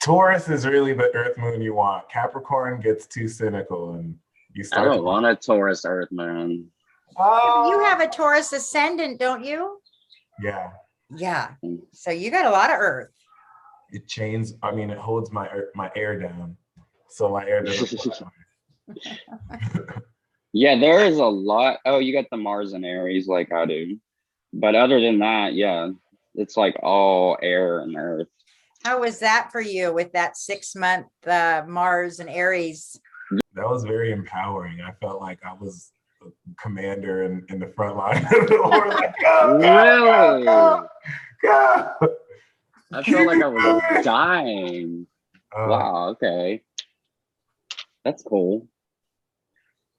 Taurus 0.00 0.48
is 0.48 0.66
really 0.66 0.92
the 0.92 1.10
Earth 1.14 1.36
moon 1.36 1.60
you 1.60 1.74
want. 1.74 2.08
Capricorn 2.08 2.80
gets 2.80 3.06
too 3.06 3.26
cynical 3.26 3.94
and 3.94 4.16
you 4.54 4.64
I 4.72 4.84
don't 4.84 5.04
want 5.04 5.26
a 5.26 5.34
Taurus 5.34 5.84
Earth 5.84 6.10
moon. 6.12 6.68
Oh, 7.18 7.70
You 7.70 7.80
ah! 7.80 7.84
have 7.88 8.00
a 8.00 8.08
Taurus 8.08 8.52
ascendant, 8.52 9.18
don't 9.18 9.44
you? 9.44 9.80
Yeah, 10.42 10.70
Yeah. 11.10 11.52
Mm. 11.64 11.80
So 11.92 12.10
you 12.10 12.30
got 12.30 12.46
a 12.46 12.50
lot 12.50 12.70
of 12.70 12.76
earth. 12.78 13.10
it 13.90 14.06
chains. 14.06 14.54
I 14.62 14.70
mean, 14.70 14.90
it 14.90 14.98
holds 14.98 15.32
my 15.32 15.48
my 15.74 15.90
air 15.96 16.20
down, 16.20 16.56
so 17.08 17.30
my 17.30 17.46
air 17.46 17.62
doesn't. 17.62 18.22
Yeah, 20.58 20.78
there 20.78 21.04
is 21.04 21.18
a 21.18 21.26
lot. 21.26 21.80
Oh, 21.84 21.98
you 21.98 22.14
got 22.14 22.30
the 22.30 22.38
Mars 22.38 22.72
and 22.72 22.82
Aries 22.82 23.28
like 23.28 23.52
I 23.52 23.66
do. 23.66 23.98
But 24.54 24.74
other 24.74 25.02
than 25.02 25.18
that, 25.18 25.52
yeah, 25.52 25.90
it's 26.36 26.56
like 26.56 26.76
all 26.82 27.36
air 27.42 27.80
and 27.80 27.96
earth. 27.96 28.28
How 28.84 29.00
was 29.00 29.18
that 29.20 29.50
for 29.50 29.60
you 29.60 29.92
with 29.92 30.12
that 30.12 30.36
six 30.36 30.74
month 30.76 31.06
uh, 31.26 31.62
Mars 31.66 32.20
and 32.20 32.28
Aries? 32.30 32.98
that 33.54 33.68
was 33.68 33.82
very 33.84 34.12
empowering. 34.12 34.80
I 34.80 34.92
felt 35.00 35.20
like 35.20 35.40
I 35.44 35.52
was 35.54 35.90
a 36.22 36.26
commander 36.62 37.24
in, 37.24 37.44
in 37.48 37.58
the 37.58 37.66
front 37.74 37.96
line 37.96 38.18
of 38.24 38.46
the 38.48 38.60
war. 38.62 38.88
Like, 38.88 39.14
go, 39.22 39.58
go, 39.58 40.36
Really? 40.36 40.44
go, 40.44 40.88
go, 41.42 41.98
go. 42.00 42.16
I 42.92 43.02
felt 43.02 43.26
like 43.26 43.42
I 43.42 43.46
was 43.48 43.82
dying. 44.04 45.06
Uh, 45.56 45.66
Wow, 45.68 46.08
okay. 46.10 46.62
That's 48.04 48.22
cool. 48.22 48.68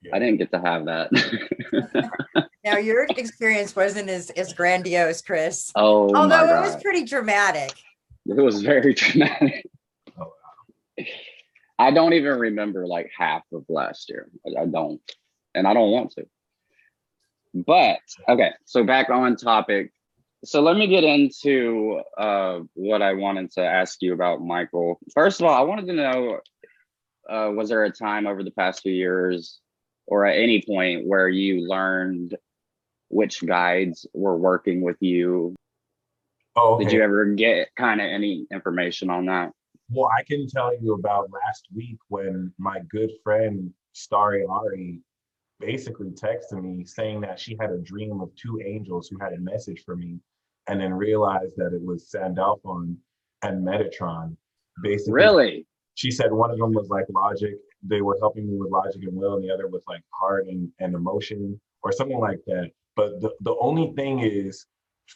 Yeah. 0.08 0.16
I 0.16 0.18
didn't 0.18 0.38
get 0.38 0.50
to 0.52 0.60
have 0.60 0.84
that. 0.86 2.10
Now 2.64 2.76
your 2.76 3.06
experience 3.16 3.74
wasn't 3.74 4.10
as, 4.10 4.28
as 4.30 4.52
grandiose, 4.52 5.22
Chris. 5.22 5.70
oh 5.74 6.12
my 6.12 6.20
Although 6.20 6.44
it 6.44 6.48
god. 6.48 6.64
was 6.66 6.82
pretty 6.82 7.04
dramatic. 7.04 7.72
It 8.26 8.36
was 8.36 8.60
very 8.62 8.92
dramatic. 9.02 9.64
Oh, 10.20 10.24
wow. 10.98 11.04
I 11.78 11.90
don't 11.92 12.12
even 12.12 12.38
remember 12.38 12.86
like 12.86 13.10
half 13.16 13.42
of 13.54 13.64
last 13.70 14.10
year. 14.10 14.28
I 14.46 14.62
I 14.62 14.66
don't, 14.66 15.00
and 15.54 15.66
I 15.66 15.72
don't 15.72 15.90
want 15.92 16.10
to. 16.12 16.26
But 17.54 18.00
okay, 18.28 18.50
so 18.66 18.84
back 18.84 19.08
on 19.08 19.36
topic. 19.36 19.92
So 20.44 20.60
let 20.60 20.76
me 20.76 20.88
get 20.88 21.04
into 21.04 22.02
uh, 22.18 22.60
what 22.74 23.00
I 23.00 23.14
wanted 23.14 23.50
to 23.52 23.62
ask 23.64 24.02
you 24.02 24.12
about, 24.12 24.42
Michael. 24.42 24.98
First 25.14 25.40
of 25.40 25.46
all, 25.46 25.54
I 25.54 25.62
wanted 25.62 25.86
to 25.86 25.94
know: 25.94 26.40
uh, 27.30 27.50
was 27.54 27.70
there 27.70 27.84
a 27.84 27.90
time 27.90 28.26
over 28.26 28.44
the 28.44 28.50
past 28.50 28.82
few 28.82 28.92
years, 28.92 29.58
or 30.08 30.26
at 30.26 30.38
any 30.38 30.62
point, 30.62 31.06
where 31.06 31.28
you 31.28 31.68
learned 31.68 32.36
which 33.10 33.44
guides 33.46 34.06
were 34.12 34.36
working 34.36 34.80
with 34.80 34.96
you? 35.00 35.54
Oh, 36.56 36.74
okay. 36.74 36.84
Did 36.84 36.92
you 36.94 37.02
ever 37.02 37.26
get 37.26 37.68
kind 37.76 38.00
of 38.00 38.06
any 38.06 38.46
information 38.50 39.10
on 39.10 39.26
that? 39.26 39.52
Well, 39.90 40.10
I 40.16 40.22
can 40.24 40.48
tell 40.48 40.72
you 40.78 40.94
about 40.94 41.30
last 41.30 41.68
week 41.74 41.98
when 42.08 42.52
my 42.58 42.80
good 42.90 43.10
friend 43.22 43.72
Starry 43.92 44.44
Ari 44.48 45.00
basically 45.60 46.10
texted 46.10 46.62
me 46.62 46.84
saying 46.84 47.20
that 47.22 47.38
she 47.38 47.56
had 47.60 47.70
a 47.70 47.78
dream 47.78 48.20
of 48.20 48.34
two 48.34 48.60
angels 48.64 49.08
who 49.08 49.18
had 49.18 49.32
a 49.32 49.38
message 49.38 49.82
for 49.84 49.96
me 49.96 50.20
and 50.68 50.80
then 50.80 50.92
realized 50.92 51.54
that 51.56 51.72
it 51.72 51.82
was 51.82 52.10
Sandalphon 52.10 52.96
and 53.42 53.66
Metatron. 53.66 54.36
Basically, 54.82 55.12
Really? 55.14 55.66
she 55.94 56.10
said 56.10 56.32
one 56.32 56.50
of 56.50 56.58
them 56.58 56.72
was 56.72 56.88
like 56.88 57.06
logic. 57.10 57.56
They 57.82 58.00
were 58.00 58.16
helping 58.20 58.46
me 58.48 58.56
with 58.56 58.70
logic 58.70 59.02
and 59.02 59.14
will, 59.14 59.34
and 59.36 59.44
the 59.44 59.52
other 59.52 59.68
was 59.68 59.82
like 59.86 60.02
heart 60.10 60.46
and, 60.48 60.70
and 60.80 60.94
emotion 60.94 61.60
or 61.82 61.92
something 61.92 62.18
like 62.18 62.40
that. 62.46 62.70
But 62.96 63.20
the, 63.20 63.30
the 63.40 63.56
only 63.60 63.92
thing 63.96 64.20
is, 64.20 64.66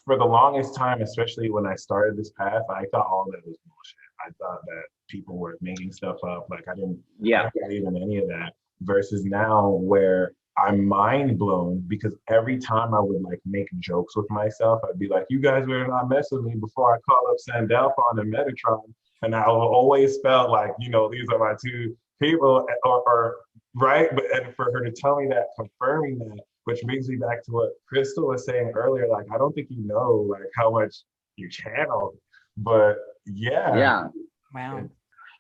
for 0.04 0.16
the 0.16 0.25
longest 0.25 0.75
time, 0.75 1.02
especially 1.02 1.50
when 1.50 1.66
I 1.66 1.75
started 1.75 2.16
this 2.16 2.31
path, 2.31 2.62
I 2.71 2.85
thought 2.92 3.07
all 3.07 3.26
that 3.31 3.45
was 3.45 3.57
bullshit. 3.66 3.99
I 4.26 4.31
thought 4.40 4.61
that 4.66 4.83
people 5.09 5.37
were 5.37 5.59
making 5.61 5.92
stuff 5.92 6.16
up. 6.26 6.47
Like 6.50 6.66
I 6.69 6.75
didn't, 6.75 6.99
I 6.99 7.26
Yeah. 7.26 7.42
don't 7.42 7.69
believe 7.69 7.87
in 7.87 7.97
any 7.97 8.19
of 8.19 8.28
that. 8.28 8.54
Versus 8.83 9.25
now 9.25 9.69
where 9.69 10.33
I'm 10.59 10.85
mind 10.85 11.38
blown 11.38 11.85
because 11.88 12.16
every 12.28 12.59
time 12.59 12.95
I 12.95 13.00
would 13.00 13.23
like 13.23 13.40
make 13.47 13.69
jokes 13.78 14.16
with 14.16 14.28
myself, 14.31 14.81
I'd 14.88 14.99
be 14.99 15.09
like, 15.09 15.26
you 15.31 15.38
guys 15.40 15.66
were 15.66 15.87
not 15.87 16.09
messing 16.09 16.38
with 16.38 16.47
me 16.47 16.59
before 16.59 16.95
I 16.95 16.99
call 17.00 17.31
up 17.31 17.38
Sandalphon 17.38 18.19
and 18.19 18.33
Metatron. 18.33 18.92
And 19.23 19.35
I 19.37 19.45
always 19.45 20.19
felt 20.23 20.50
like, 20.50 20.73
you 20.79 20.91
know, 20.91 21.09
these 21.11 21.26
are 21.33 21.38
my 21.38 21.55
two 21.64 21.97
people 22.21 22.67
or, 22.85 23.09
or 23.09 23.37
right. 23.75 24.09
But 24.14 24.25
and 24.35 24.55
for 24.57 24.71
her 24.73 24.85
to 24.85 24.91
tell 24.91 25.17
me 25.17 25.29
that, 25.29 25.47
confirming 25.57 26.19
that, 26.19 26.41
which 26.64 26.81
brings 26.83 27.09
me 27.09 27.17
back 27.17 27.45
to 27.45 27.52
what 27.52 27.71
Chrystal 27.93 28.29
was 28.29 28.45
saying 28.45 28.73
earlier, 28.75 29.09
like 29.09 29.26
I 29.33 29.38
don't 29.38 29.52
think 29.52 29.69
you 29.71 29.87
know 29.87 30.26
like 30.29 30.50
how 30.57 30.71
much 30.71 30.95
you 31.37 31.49
channel. 31.49 32.14
But 32.57 32.97
yeah, 33.26 33.76
Yeah. 33.76 34.09
Wow. 34.55 34.88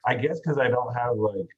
I 0.04 0.14
guess 0.14 0.40
because 0.40 0.58
I 0.58 0.68
don't 0.68 0.92
have 0.94 1.16
like, 1.16 1.48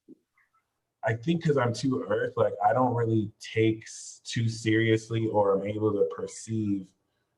I 1.03 1.13
think 1.13 1.41
because 1.41 1.57
I'm 1.57 1.73
too 1.73 2.05
earth, 2.09 2.33
like 2.35 2.53
I 2.67 2.73
don't 2.73 2.93
really 2.93 3.31
take 3.39 3.85
too 4.23 4.47
seriously 4.49 5.27
or 5.27 5.53
I'm 5.53 5.67
able 5.67 5.91
to 5.93 6.07
perceive 6.15 6.85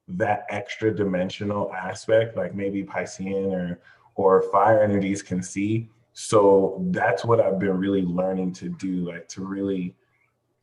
that 0.10 0.46
extra 0.50 0.94
dimensional 0.94 1.74
aspect, 1.74 2.38
like 2.38 2.56
maybe 2.56 2.84
Piscean 2.84 3.52
or 3.52 3.82
or 4.18 4.42
fire 4.52 4.82
energies 4.82 5.22
can 5.22 5.42
see. 5.42 5.88
So 6.14 6.84
that's 6.90 7.24
what 7.24 7.40
I've 7.40 7.60
been 7.60 7.78
really 7.78 8.02
learning 8.02 8.54
to 8.54 8.70
do, 8.70 9.08
like 9.08 9.28
to 9.30 9.46
really 9.46 9.96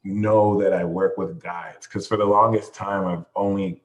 know 0.03 0.61
that 0.61 0.73
I 0.73 0.85
work 0.85 1.17
with 1.17 1.41
guides. 1.41 1.87
Because 1.87 2.07
for 2.07 2.17
the 2.17 2.25
longest 2.25 2.75
time, 2.75 3.07
I've 3.07 3.25
only 3.37 3.81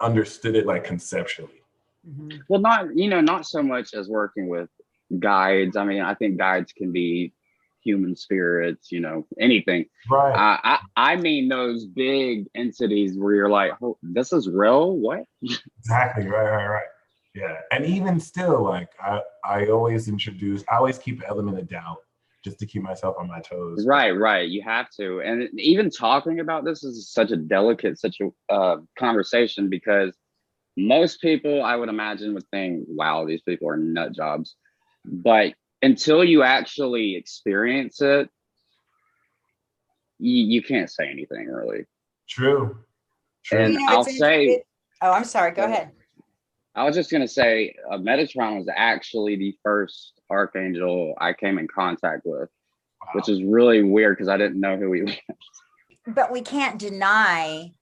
understood 0.00 0.54
it 0.54 0.64
like 0.64 0.84
conceptually. 0.84 1.62
Mhm. 2.08 2.40
Well, 2.48 2.60
not 2.60 2.96
you 2.96 3.10
know, 3.10 3.20
not 3.20 3.44
so 3.44 3.62
much 3.62 3.92
as 3.92 4.08
working 4.08 4.48
with 4.48 4.70
guides. 5.18 5.76
I 5.76 5.84
mean, 5.84 6.00
I 6.00 6.14
think 6.14 6.38
guides 6.38 6.72
can 6.72 6.92
be 6.92 7.32
human 7.82 8.14
spirits, 8.14 8.92
you 8.92 9.00
know, 9.00 9.26
anything. 9.40 9.86
Right. 10.08 10.34
I 10.34 10.78
I, 10.96 11.12
I 11.12 11.16
mean 11.16 11.48
those 11.48 11.84
big 11.86 12.46
entities 12.54 13.18
where 13.18 13.34
you're 13.34 13.50
like, 13.50 13.72
oh, 13.82 13.98
this 14.02 14.32
is 14.32 14.48
real. 14.48 14.92
What? 14.96 15.24
Exactly. 15.80 16.28
Right. 16.28 16.48
Right. 16.48 16.66
Right. 16.66 16.86
Yeah. 17.38 17.54
And 17.70 17.86
even 17.86 18.18
still, 18.18 18.64
like 18.64 18.88
I, 19.00 19.20
I 19.44 19.66
always 19.66 20.08
introduce, 20.08 20.64
I 20.70 20.76
always 20.76 20.98
keep 20.98 21.20
an 21.20 21.26
element 21.28 21.58
of 21.58 21.68
doubt 21.68 21.98
just 22.44 22.58
to 22.58 22.66
keep 22.66 22.82
myself 22.82 23.14
on 23.18 23.28
my 23.28 23.40
toes. 23.40 23.84
Right, 23.86 24.10
right. 24.10 24.48
You 24.48 24.62
have 24.62 24.90
to. 24.98 25.20
And 25.20 25.48
even 25.58 25.88
talking 25.88 26.40
about 26.40 26.64
this 26.64 26.82
is 26.82 27.12
such 27.12 27.30
a 27.30 27.36
delicate, 27.36 27.98
such 28.00 28.16
a 28.20 28.52
uh, 28.52 28.76
conversation 28.98 29.68
because 29.68 30.16
most 30.76 31.20
people 31.20 31.62
I 31.62 31.76
would 31.76 31.88
imagine 31.88 32.34
would 32.34 32.48
think, 32.50 32.84
wow, 32.88 33.24
these 33.24 33.42
people 33.42 33.68
are 33.68 33.76
nut 33.76 34.16
jobs. 34.16 34.56
But 35.04 35.54
until 35.80 36.24
you 36.24 36.42
actually 36.42 37.14
experience 37.14 38.00
it, 38.00 38.28
you, 40.18 40.44
you 40.44 40.62
can't 40.62 40.90
say 40.90 41.08
anything 41.08 41.46
really. 41.46 41.84
True. 42.28 42.78
True. 43.44 43.58
And 43.60 43.74
You 43.74 43.78
know, 43.78 43.86
I'll 43.88 44.04
say, 44.04 44.10
interesting- 44.10 44.62
Oh, 45.00 45.12
I'm 45.12 45.22
sorry. 45.24 45.52
Go 45.52 45.64
Go 45.64 45.72
ahead. 45.72 45.92
I 46.78 46.84
was 46.84 46.94
just 46.94 47.10
gonna 47.10 47.26
say, 47.26 47.74
uh, 47.90 47.98
Metatron 47.98 48.56
was 48.58 48.68
actually 48.74 49.34
the 49.34 49.52
first 49.64 50.20
archangel 50.30 51.14
I 51.20 51.32
came 51.32 51.58
in 51.58 51.66
contact 51.66 52.22
with, 52.24 52.48
Wow. 53.02 53.08
which 53.14 53.28
is 53.28 53.42
really 53.42 53.82
weird 53.82 54.16
because 54.16 54.28
I 54.28 54.36
didn't 54.36 54.60
know 54.60 54.76
who 54.76 54.92
he 54.92 55.02
was. 55.02 55.14
but 56.06 56.30
we 56.30 56.40
can't 56.40 56.78
deny 56.78 57.72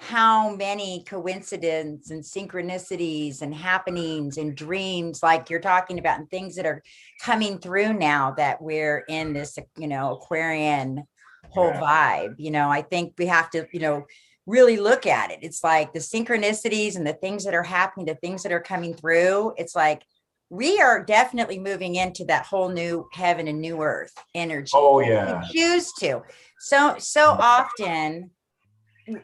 how 0.00 0.54
many 0.54 1.02
coincidences 1.04 2.10
and 2.10 2.22
synchronicities 2.22 3.40
and 3.40 3.54
happenings 3.54 4.36
and 4.36 4.54
dreams 4.54 5.22
like 5.22 5.48
you're 5.48 5.60
talking 5.60 5.98
about 5.98 6.18
and 6.18 6.28
things 6.28 6.56
that 6.56 6.66
are 6.66 6.82
coming 7.22 7.56
through 7.58 7.92
now 7.94 8.32
that 8.32 8.60
we're 8.60 9.04
in 9.08 9.32
this 9.32 9.56
you 9.78 9.86
know 9.86 10.12
aquarian 10.14 11.04
whole 11.50 11.68
Yeah. 11.68 11.80
vibe 11.80 12.34
you 12.38 12.50
know 12.50 12.68
i 12.68 12.82
think 12.82 13.14
we 13.16 13.26
have 13.26 13.48
to 13.50 13.66
you 13.72 13.80
know 13.80 14.04
really 14.46 14.76
look 14.76 15.06
at 15.06 15.30
it 15.30 15.38
it's 15.42 15.62
like 15.62 15.92
the 15.92 15.98
synchronicities 15.98 16.96
and 16.96 17.06
the 17.06 17.12
things 17.12 17.44
that 17.44 17.54
are 17.54 17.62
happening 17.62 18.06
the 18.06 18.14
things 18.16 18.42
that 18.42 18.52
are 18.52 18.60
coming 18.60 18.92
through 18.94 19.52
it's 19.56 19.76
like 19.76 20.02
we 20.50 20.80
are 20.80 21.02
definitely 21.02 21.58
moving 21.58 21.94
into 21.94 22.24
that 22.26 22.44
whole 22.44 22.68
new 22.68 23.08
heaven 23.12 23.48
and 23.48 23.60
new 23.60 23.80
earth 23.82 24.12
energy 24.34 24.72
Oh 24.74 24.98
we 24.98 25.08
yeah. 25.08 25.42
choose 25.50 25.92
to. 26.00 26.22
So 26.60 26.96
so 26.98 27.30
often, 27.30 28.30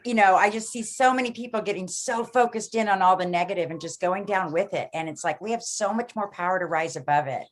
you 0.05 0.13
know, 0.13 0.35
I 0.35 0.49
just 0.49 0.71
see 0.71 0.83
so 0.83 1.13
many 1.13 1.31
people 1.31 1.61
getting 1.61 1.87
so 1.87 2.23
focused 2.23 2.75
in 2.75 2.89
on 2.89 3.01
all 3.01 3.15
the 3.15 3.25
negative 3.25 3.71
and 3.71 3.79
just 3.79 4.01
going 4.01 4.25
down 4.25 4.51
with 4.51 4.73
it. 4.73 4.89
And 4.93 5.07
it's 5.07 5.23
like 5.23 5.39
we 5.39 5.51
have 5.51 5.63
so 5.63 5.93
much 5.93 6.15
more 6.15 6.29
power 6.31 6.59
to 6.59 6.65
rise 6.65 6.95
above 6.95 7.27
it. 7.27 7.47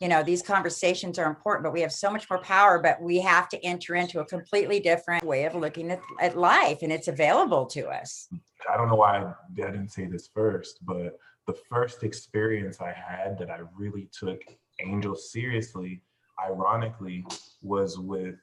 You 0.00 0.08
know, 0.08 0.22
these 0.22 0.42
conversations 0.42 1.18
are 1.18 1.28
important, 1.28 1.62
but 1.62 1.74
we 1.74 1.82
have 1.82 1.92
so 1.92 2.10
much 2.10 2.28
more 2.30 2.40
power, 2.40 2.80
but 2.82 3.00
we 3.02 3.20
have 3.20 3.50
to 3.50 3.62
enter 3.64 3.94
into 3.94 4.20
a 4.20 4.24
completely 4.24 4.80
different 4.80 5.24
way 5.24 5.44
of 5.44 5.54
looking 5.54 5.90
at, 5.90 6.00
at 6.20 6.38
life 6.38 6.78
and 6.82 6.90
it's 6.90 7.08
available 7.08 7.66
to 7.66 7.88
us. 7.88 8.28
I 8.70 8.78
don't 8.78 8.88
know 8.88 8.94
why 8.94 9.18
I 9.18 9.34
didn't 9.54 9.90
say 9.90 10.06
this 10.06 10.30
first, 10.34 10.78
but 10.86 11.18
the 11.46 11.52
first 11.68 12.02
experience 12.02 12.80
I 12.80 12.92
had 12.92 13.38
that 13.38 13.50
I 13.50 13.60
really 13.76 14.08
took 14.18 14.40
angels 14.80 15.30
seriously, 15.32 16.02
ironically, 16.42 17.24
was 17.60 17.98
with 17.98 18.36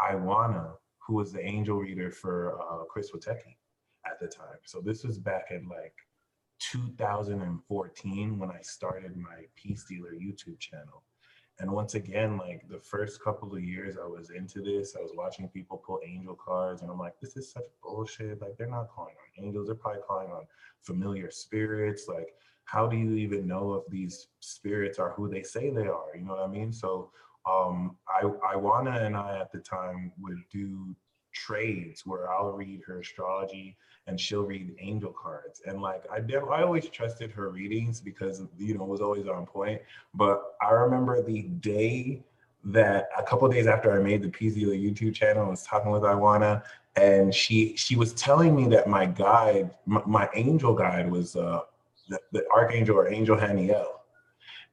Iwana, 0.00 0.72
who 1.04 1.14
was 1.14 1.32
the 1.32 1.44
angel 1.44 1.78
reader 1.78 2.10
for 2.10 2.60
uh, 2.60 2.84
Chris 2.84 3.10
Witecki 3.10 3.56
at 4.06 4.20
the 4.20 4.28
time. 4.28 4.58
So 4.64 4.80
this 4.80 5.02
was 5.02 5.18
back 5.18 5.46
in 5.50 5.68
like 5.68 5.94
2014 6.58 8.38
when 8.38 8.50
I 8.50 8.60
started 8.60 9.16
my 9.16 9.44
Peace 9.54 9.84
Dealer 9.88 10.12
YouTube 10.12 10.58
channel. 10.58 11.02
And 11.58 11.70
once 11.70 11.94
again, 11.94 12.36
like 12.36 12.68
the 12.68 12.78
first 12.78 13.22
couple 13.22 13.54
of 13.54 13.64
years 13.64 13.96
I 13.96 14.06
was 14.06 14.30
into 14.30 14.60
this, 14.60 14.94
I 14.94 15.00
was 15.00 15.12
watching 15.14 15.48
people 15.48 15.82
pull 15.84 16.00
angel 16.06 16.34
cards, 16.34 16.82
and 16.82 16.90
I'm 16.90 16.98
like, 16.98 17.18
this 17.20 17.36
is 17.36 17.50
such 17.50 17.64
bullshit. 17.82 18.42
Like, 18.42 18.58
they're 18.58 18.68
not 18.68 18.90
calling 18.90 19.14
on 19.14 19.44
angels, 19.44 19.66
they're 19.66 19.74
probably 19.74 20.02
calling 20.06 20.30
on 20.30 20.46
familiar 20.82 21.30
spirits. 21.30 22.08
Like, 22.08 22.34
how 22.64 22.86
do 22.86 22.96
you 22.96 23.12
even 23.12 23.46
know 23.46 23.74
if 23.74 23.90
these 23.90 24.28
spirits 24.40 24.98
are 24.98 25.12
who 25.12 25.28
they 25.28 25.42
say 25.42 25.70
they 25.70 25.86
are? 25.86 26.14
You 26.14 26.24
know 26.24 26.34
what 26.34 26.44
I 26.44 26.48
mean? 26.48 26.72
So, 26.72 27.10
um, 27.50 27.96
I, 28.08 28.24
Iwana 28.54 29.06
and 29.06 29.16
I 29.16 29.38
at 29.40 29.52
the 29.52 29.60
time 29.60 30.12
would 30.20 30.42
do 30.50 30.94
trades 31.32 32.04
where 32.04 32.30
I'll 32.30 32.52
read 32.52 32.82
her 32.86 33.00
astrology 33.00 33.76
and 34.06 34.20
she'll 34.20 34.44
read 34.44 34.74
angel 34.78 35.12
cards. 35.12 35.62
And 35.66 35.82
like 35.82 36.04
I 36.10 36.20
did, 36.20 36.36
I 36.36 36.62
always 36.62 36.88
trusted 36.88 37.30
her 37.32 37.50
readings 37.50 38.00
because 38.00 38.42
you 38.58 38.76
know 38.76 38.84
it 38.84 38.88
was 38.88 39.00
always 39.00 39.26
on 39.26 39.46
point. 39.46 39.80
But 40.14 40.54
I 40.62 40.70
remember 40.70 41.22
the 41.22 41.42
day 41.42 42.22
that 42.64 43.08
a 43.16 43.22
couple 43.22 43.48
days 43.48 43.66
after 43.66 43.92
I 43.92 44.02
made 44.02 44.22
the 44.22 44.28
PZ 44.28 44.56
YouTube 44.58 45.14
channel, 45.14 45.46
I 45.46 45.48
was 45.48 45.64
talking 45.64 45.90
with 45.90 46.02
Iwana, 46.02 46.62
and 46.96 47.34
she 47.34 47.76
she 47.76 47.96
was 47.96 48.12
telling 48.14 48.54
me 48.54 48.68
that 48.68 48.88
my 48.88 49.06
guide, 49.06 49.70
my, 49.86 50.02
my 50.06 50.28
angel 50.34 50.74
guide, 50.74 51.10
was 51.10 51.36
uh 51.36 51.60
the, 52.08 52.18
the 52.32 52.44
archangel 52.54 52.96
or 52.96 53.08
angel 53.08 53.36
Haniel. 53.36 53.86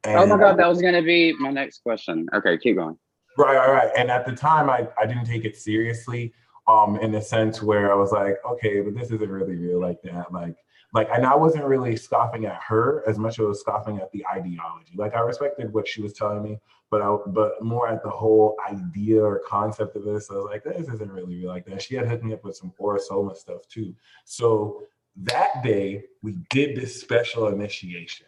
And 0.04 0.20
Oh 0.20 0.26
my 0.28 0.38
god, 0.38 0.58
that 0.58 0.68
was 0.68 0.82
gonna 0.82 1.02
be 1.02 1.34
my 1.40 1.50
next 1.50 1.82
question. 1.82 2.28
Okay, 2.34 2.58
keep 2.58 2.76
going. 2.76 2.98
Right, 3.36 3.58
right, 3.58 3.72
right. 3.72 3.92
And 3.98 4.12
at 4.12 4.28
the 4.28 4.36
time, 4.36 4.70
I, 4.70 4.88
I 5.02 5.08
didn't 5.08 5.26
take 5.26 5.44
it 5.44 5.58
seriously, 5.58 6.34
um, 6.68 6.98
in 6.98 7.12
the 7.12 7.22
sense 7.22 7.62
where 7.62 7.92
I 7.92 7.96
was 7.96 8.12
like, 8.12 8.38
okay, 8.46 8.82
but 8.82 8.96
this 8.96 9.12
isn't 9.12 9.30
really 9.30 9.56
real 9.56 9.80
like 9.80 10.02
that. 10.04 10.32
Like, 10.32 10.56
like, 10.94 11.10
and 11.12 11.26
I 11.26 11.36
wasn't 11.36 11.66
really 11.66 11.96
scoffing 11.96 12.46
at 12.46 12.62
her 12.62 13.04
as 13.08 13.18
much 13.18 13.40
as 13.40 13.46
I 13.46 13.48
was 13.48 13.60
scoffing 13.60 13.98
at 13.98 14.12
the 14.12 14.26
ideology. 14.28 14.94
Like, 14.96 15.16
I 15.16 15.22
respected 15.22 15.74
what 15.74 15.88
she 15.88 16.02
was 16.02 16.14
telling 16.14 16.44
me, 16.44 16.60
but 16.92 17.02
I, 17.02 17.18
but 17.28 17.64
more 17.64 17.90
at 17.90 18.04
the 18.04 18.10
whole 18.10 18.56
idea 18.70 19.22
or 19.22 19.40
concept 19.40 19.96
of 19.96 20.04
this. 20.04 20.30
I 20.30 20.36
was 20.36 20.46
like, 20.46 20.64
this 20.64 20.88
isn't 20.88 21.12
really 21.12 21.36
real 21.36 21.50
like 21.50 21.66
that. 21.66 21.82
She 21.82 21.96
had 21.96 22.08
hooked 22.08 22.24
me 22.24 22.34
up 22.34 22.44
with 22.44 22.56
some 22.56 22.72
Aura 22.78 23.00
Soma 23.00 23.36
stuff 23.36 23.68
too. 23.68 23.96
So 24.26 24.84
that 25.18 25.64
day, 25.64 26.04
we 26.22 26.38
did 26.50 26.76
this 26.76 27.00
special 27.00 27.48
initiation, 27.48 28.28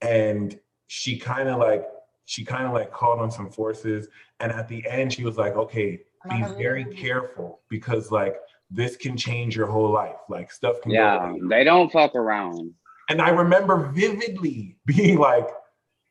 and 0.00 0.58
she 0.88 1.18
kind 1.18 1.48
of 1.48 1.58
like 1.58 1.86
she 2.24 2.44
kind 2.44 2.66
of 2.66 2.72
like 2.72 2.90
called 2.90 3.20
on 3.20 3.30
some 3.30 3.50
forces 3.50 4.08
and 4.40 4.52
at 4.52 4.68
the 4.68 4.86
end 4.88 5.12
she 5.12 5.24
was 5.24 5.36
like 5.38 5.54
okay 5.54 6.00
be 6.28 6.42
very 6.56 6.84
careful 6.84 7.60
because 7.68 8.10
like 8.10 8.36
this 8.70 8.96
can 8.96 9.16
change 9.16 9.56
your 9.56 9.66
whole 9.66 9.90
life. 9.90 10.16
Like 10.28 10.52
stuff 10.52 10.80
can 10.82 10.92
Yeah, 10.92 11.34
go 11.38 11.48
they 11.48 11.64
don't 11.64 11.90
fuck 11.92 12.14
around. 12.14 12.74
and 13.08 13.20
i 13.22 13.30
remember 13.30 13.90
vividly 13.94 14.76
being 14.86 15.18
like 15.18 15.48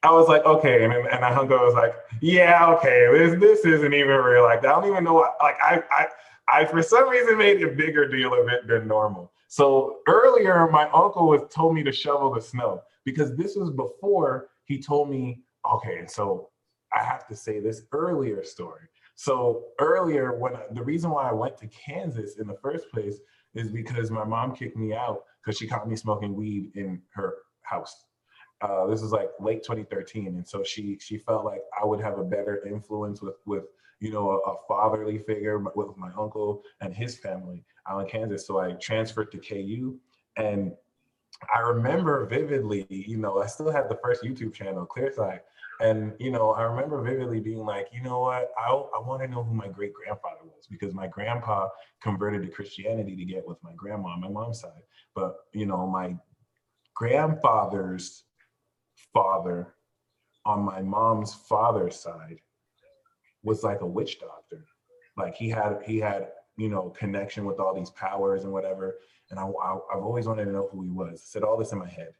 i 0.03 0.11
was 0.11 0.27
like 0.27 0.43
okay 0.45 0.83
and, 0.83 0.93
and 0.93 1.23
i 1.25 1.31
hung 1.33 1.51
up. 1.51 1.59
I 1.61 1.63
was 1.63 1.73
like 1.73 1.93
yeah 2.21 2.67
okay 2.73 3.07
this 3.11 3.39
this 3.39 3.65
isn't 3.65 3.93
even 3.93 4.15
real. 4.17 4.43
Like 4.43 4.59
i 4.59 4.69
don't 4.69 4.85
even 4.89 5.03
know 5.03 5.13
what 5.15 5.35
like 5.41 5.57
i 5.61 5.81
i 5.91 6.07
i 6.49 6.65
for 6.65 6.81
some 6.81 7.09
reason 7.09 7.37
made 7.37 7.61
a 7.63 7.67
bigger 7.67 8.07
deal 8.07 8.33
of 8.39 8.47
it 8.47 8.67
than 8.67 8.87
normal. 8.87 9.31
So 9.49 9.99
earlier 10.07 10.67
my 10.71 10.85
uncle 10.89 11.27
was 11.27 11.41
told 11.49 11.75
me 11.75 11.83
to 11.83 11.91
shovel 11.91 12.33
the 12.33 12.41
snow 12.41 12.81
because 13.05 13.35
this 13.35 13.55
was 13.55 13.69
before 13.71 14.49
he 14.65 14.81
told 14.81 15.09
me 15.09 15.41
okay 15.75 15.99
And 15.99 16.09
so 16.09 16.49
i 16.93 17.03
have 17.03 17.27
to 17.27 17.35
say 17.35 17.59
this 17.59 17.83
earlier 17.91 18.43
story 18.43 18.85
so 19.17 19.65
earlier 19.79 20.37
when 20.37 20.55
I- 20.55 20.67
the 20.71 20.83
reason 20.83 21.09
why 21.11 21.27
i 21.27 21.33
went 21.33 21.57
to 21.57 21.67
kansas 21.67 22.37
in 22.37 22.47
the 22.47 22.57
first 22.61 22.89
place 22.93 23.17
is 23.55 23.71
because 23.71 24.11
my 24.11 24.23
mom 24.23 24.55
kicked 24.55 24.77
me 24.77 24.93
out 24.93 25.23
because 25.43 25.57
she 25.57 25.67
caught 25.67 25.89
me 25.89 25.95
smoking 25.95 26.35
weed 26.35 26.71
in 26.75 27.01
her 27.13 27.33
house. 27.63 28.05
Uh, 28.61 28.85
this 28.87 29.01
was 29.01 29.11
like 29.11 29.29
late 29.39 29.63
2013 29.63 30.27
and 30.27 30.47
so 30.47 30.63
she 30.63 30.97
she 30.99 31.17
felt 31.17 31.45
like 31.45 31.61
i 31.81 31.85
would 31.85 31.99
have 32.01 32.17
a 32.19 32.23
better 32.23 32.65
influence 32.67 33.21
with 33.21 33.35
with 33.45 33.65
you 33.99 34.11
know 34.11 34.29
a, 34.31 34.37
a 34.51 34.55
fatherly 34.67 35.17
figure 35.19 35.59
with 35.75 35.95
my 35.97 36.09
uncle 36.17 36.61
and 36.81 36.93
his 36.93 37.17
family 37.17 37.63
out 37.87 37.99
in 38.01 38.07
kansas. 38.07 38.45
So 38.47 38.59
i 38.59 38.71
transferred 38.73 39.31
to 39.31 39.39
ku 39.39 39.99
and 40.37 40.73
I 41.53 41.59
remember 41.59 42.25
vividly, 42.25 42.85
you 42.89 43.17
know, 43.17 43.41
I 43.41 43.47
still 43.47 43.71
had 43.71 43.89
the 43.89 43.99
first 44.03 44.23
YouTube 44.23 44.53
channel, 44.53 44.85
Clearside. 44.85 45.41
And, 45.79 46.13
you 46.19 46.31
know, 46.31 46.51
I 46.51 46.63
remember 46.63 47.01
vividly 47.03 47.39
being 47.39 47.63
like, 47.63 47.89
you 47.93 48.01
know 48.01 48.19
what, 48.21 48.51
I, 48.57 48.71
I 48.71 48.99
want 48.99 49.21
to 49.21 49.27
know 49.27 49.43
who 49.43 49.53
my 49.53 49.67
great 49.67 49.93
grandfather 49.93 50.43
was 50.43 50.65
because 50.67 50.93
my 50.93 51.05
grandpa 51.07 51.69
converted 52.01 52.41
to 52.41 52.47
Christianity 52.47 53.15
to 53.15 53.25
get 53.25 53.47
with 53.47 53.61
my 53.63 53.73
grandma 53.75 54.09
on 54.09 54.21
my 54.21 54.29
mom's 54.29 54.61
side. 54.61 54.81
But, 55.13 55.35
you 55.53 55.67
know, 55.67 55.85
my 55.85 56.15
grandfather's 56.95 58.23
father 59.13 59.75
on 60.45 60.61
my 60.61 60.81
mom's 60.81 61.35
father's 61.35 61.99
side 61.99 62.39
was 63.43 63.63
like 63.63 63.81
a 63.81 63.85
witch 63.85 64.19
doctor. 64.19 64.65
Like 65.15 65.35
he 65.35 65.49
had, 65.49 65.81
he 65.85 65.99
had, 65.99 66.29
you 66.57 66.69
know, 66.69 66.93
connection 66.97 67.45
with 67.45 67.59
all 67.59 67.73
these 67.73 67.91
powers 67.91 68.43
and 68.43 68.51
whatever 68.51 68.95
and 69.29 69.39
I, 69.39 69.43
I, 69.43 69.77
have 69.93 70.03
always 70.03 70.27
wanted 70.27 70.45
to 70.45 70.51
know 70.51 70.69
who 70.71 70.81
he 70.83 70.89
was. 70.89 71.13
I 71.13 71.25
said 71.25 71.43
all 71.43 71.57
this 71.57 71.71
in 71.71 71.79
my 71.79 71.89
head. 71.89 72.13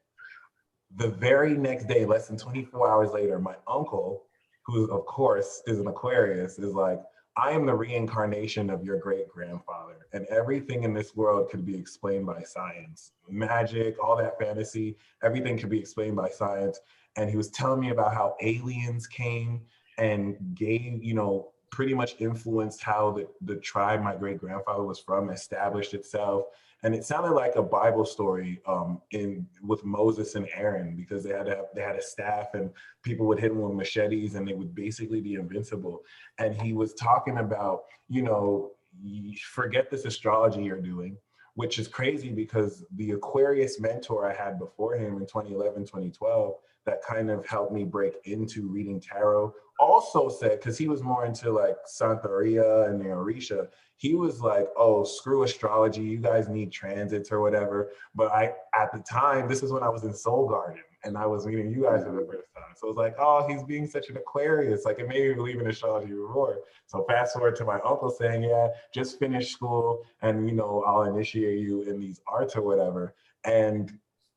The 0.96 1.10
very 1.10 1.54
next 1.54 1.88
day, 1.88 2.06
less 2.06 2.28
than 2.28 2.38
24 2.38 2.90
hours 2.90 3.12
later, 3.12 3.40
my 3.40 3.56
uncle, 3.68 4.24
who 4.66 4.90
of 4.92 5.06
course 5.06 5.62
is 5.68 5.80
an 5.80 5.88
Aquarius, 5.88 6.60
is 6.60 6.74
like, 6.74 7.00
I 7.36 7.52
am 7.52 7.66
the 7.66 7.76
reincarnation 7.76 8.70
of 8.70 8.84
your 8.84 8.98
great 8.98 9.30
grandfather, 9.30 10.08
and 10.12 10.26
everything 10.26 10.84
in 10.84 10.94
this 10.94 11.16
world 11.16 11.52
could 11.52 11.66
be 11.66 11.78
explained 11.78 12.26
by 12.26 12.42
science. 12.42 13.12
Magic, 13.30 13.96
all 14.04 14.18
that 14.18 14.40
fantasy, 14.40 14.98
everything 15.24 15.58
could 15.58 15.70
be 15.70 15.80
explained 15.80 16.16
by 16.16 16.30
science. 16.30 16.80
And 17.16 17.30
he 17.30 17.38
was 17.38 17.50
telling 17.50 17.80
me 17.80 17.92
about 17.92 18.14
how 18.14 18.36
aliens 18.42 19.06
came 19.06 19.62
and 20.00 20.36
gave, 20.56 21.04
you 21.04 21.14
know, 21.14 21.52
pretty 21.72 21.94
much 21.94 22.16
influenced 22.20 22.82
how 22.82 23.12
the, 23.12 23.28
the 23.42 23.60
tribe 23.60 24.02
my 24.02 24.16
great 24.16 24.40
grandfather 24.40 24.84
was 24.84 25.00
from 25.00 25.30
established 25.30 25.94
itself 25.94 26.46
and 26.84 26.94
it 26.94 27.04
sounded 27.04 27.32
like 27.32 27.56
a 27.56 27.64
Bible 27.64 28.06
story 28.06 28.62
um, 28.68 29.02
in 29.12 29.48
with 29.64 29.84
Moses 29.84 30.36
and 30.36 30.48
Aaron 30.56 30.96
because 30.96 31.24
they 31.24 31.32
had 31.32 31.48
a, 31.48 31.64
they 31.74 31.82
had 31.82 31.96
a 31.96 32.02
staff 32.02 32.54
and 32.54 32.70
people 33.04 33.26
would 33.28 33.40
hit 33.40 33.50
them 33.50 33.62
with 33.62 33.74
machetes 33.74 34.36
and 34.36 34.48
they 34.48 34.54
would 34.54 34.76
basically 34.76 35.20
be 35.20 35.36
invincible. 35.36 36.04
And 36.38 36.60
he 36.62 36.74
was 36.74 36.94
talking 36.94 37.40
about, 37.40 37.86
you 38.10 38.22
know, 38.22 38.72
forget 39.42 39.90
this 39.90 40.06
astrology 40.06 40.64
you're 40.64 40.82
doing. 40.82 41.18
which 41.56 41.80
is 41.80 41.88
crazy 41.88 42.30
because 42.30 42.86
the 42.98 43.12
Aquarius 43.12 43.80
mentor 43.80 44.30
I 44.30 44.36
had 44.36 44.60
before 44.60 44.94
him 44.94 45.14
in 45.18 45.26
2011, 45.26 45.86
2012, 45.86 46.54
that 46.88 47.04
kind 47.08 47.30
of 47.30 47.46
helped 47.46 47.72
me 47.72 47.84
break 47.84 48.16
into 48.24 48.68
reading 48.68 49.00
tarot, 49.00 49.54
also 49.80 50.30
said, 50.30 50.60
because 50.60 50.78
he 50.78 50.88
was 50.88 51.04
more 51.04 51.26
into 51.26 51.52
like 51.52 51.76
Santeria 51.86 52.90
and 52.90 53.00
the 53.00 53.06
Orisha, 53.06 53.68
he 53.98 54.16
was 54.16 54.42
like, 54.42 54.68
oh, 54.78 55.04
screw 55.04 55.44
astrology. 55.44 56.02
You 56.02 56.18
guys 56.18 56.48
need 56.48 56.72
transits 56.72 57.32
or 57.32 57.42
whatever. 57.42 57.90
But 58.16 58.32
I, 58.32 58.54
at 58.76 58.92
the 58.92 59.00
time, 59.00 59.48
this 59.48 59.62
is 59.64 59.72
when 59.72 59.84
I 59.84 59.90
was 59.90 60.04
in 60.04 60.14
Soul 60.14 60.48
Garden 60.48 60.82
and 61.04 61.18
I 61.18 61.26
was 61.26 61.46
meeting 61.46 61.72
you 61.72 61.84
guys 61.84 62.04
for 62.04 62.12
the 62.12 62.26
first 62.26 62.48
time. 62.56 62.74
So 62.76 62.88
it 62.88 62.90
was 62.92 62.98
like, 62.98 63.16
oh, 63.20 63.48
he's 63.48 63.64
being 63.64 63.86
such 63.86 64.10
an 64.10 64.18
Aquarius. 64.18 64.86
Like 64.86 65.00
it 65.00 65.08
made 65.08 65.28
me 65.28 65.34
believe 65.34 65.60
in 65.60 65.68
astrology 65.68 66.14
more. 66.14 66.60
So 66.86 67.06
fast 67.08 67.34
forward 67.34 67.56
to 67.58 67.66
my 67.66 67.80
uncle 67.86 68.10
saying, 68.10 68.44
yeah, 68.44 68.70
just 68.94 69.20
finish 69.20 69.52
school 69.52 70.04
and, 70.22 70.48
you 70.48 70.56
know, 70.56 70.84
I'll 70.88 71.04
initiate 71.04 71.60
you 71.60 71.82
in 71.82 72.00
these 72.00 72.22
arts 72.28 72.56
or 72.56 72.62
whatever. 72.62 73.14
And 73.44 73.92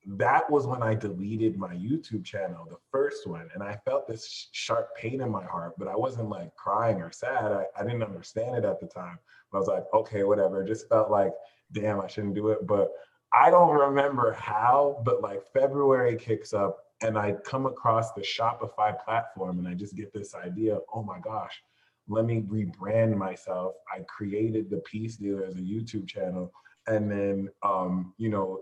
that 0.07 0.51
was 0.51 0.67
when 0.67 0.83
I 0.83 0.95
deleted 0.95 1.59
my 1.59 1.75
YouTube 1.75 2.25
channel, 2.25 2.67
the 2.69 2.79
first 2.91 3.27
one. 3.27 3.49
And 3.55 3.63
I 3.63 3.79
felt 3.85 4.09
this 4.09 4.49
sharp 4.53 4.97
pain 4.97 5.21
in 5.21 5.31
my 5.31 5.45
heart, 5.45 5.75
but 5.79 5.89
I 5.89 5.97
wasn't 5.97 6.31
like 6.31 6.55
crying 6.57 7.03
or 7.03 7.13
sad. 7.13 7.53
I, 7.53 7.67
I 7.79 7.85
didn't 7.85 8.03
understand 8.03 8.57
it 8.57 8.65
at 8.65 8.81
the 8.81 8.87
time. 8.87 9.19
But 9.51 9.59
I 9.59 9.61
was 9.61 9.69
like, 9.69 9.85
okay, 9.93 10.25
whatever. 10.25 10.63
It 10.63 10.69
just 10.69 10.89
felt 10.89 11.11
like, 11.11 11.33
damn, 11.73 12.01
I 12.01 12.07
shouldn't 12.07 12.35
do 12.35 12.49
it. 12.49 12.67
But 12.67 12.91
I 13.33 13.51
don't 13.51 13.77
remember 13.77 14.33
how, 14.33 15.03
but 15.05 15.23
like 15.23 15.43
February 15.53 16.17
kicks 16.17 16.53
up 16.53 16.79
and 17.03 17.19
I 17.19 17.33
come 17.45 17.67
across 17.67 18.13
the 18.13 18.23
Shopify 18.23 18.99
platform 19.05 19.59
and 19.59 19.69
I 19.69 19.75
just 19.75 19.97
get 19.97 20.13
this 20.13 20.35
idea, 20.35 20.79
oh 20.93 21.03
my 21.03 21.19
gosh, 21.21 21.63
let 22.09 22.25
me 22.25 22.43
rebrand 22.43 23.17
myself. 23.17 23.75
I 23.95 24.01
created 24.01 24.71
the 24.71 24.79
Peace 24.79 25.17
Dealer 25.17 25.45
as 25.45 25.57
a 25.57 25.61
YouTube 25.61 26.09
channel. 26.09 26.53
And 26.87 27.11
then, 27.11 27.49
um, 27.63 28.15
you 28.19 28.31
know, 28.31 28.61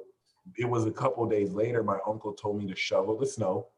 it 0.57 0.65
was 0.65 0.87
a 0.87 0.91
couple 0.91 1.27
days 1.27 1.53
later, 1.53 1.83
my 1.83 1.99
uncle 2.07 2.33
told 2.33 2.59
me 2.59 2.67
to 2.69 2.77
shovel 2.77 3.17
the 3.19 3.27
snow. 3.27 3.69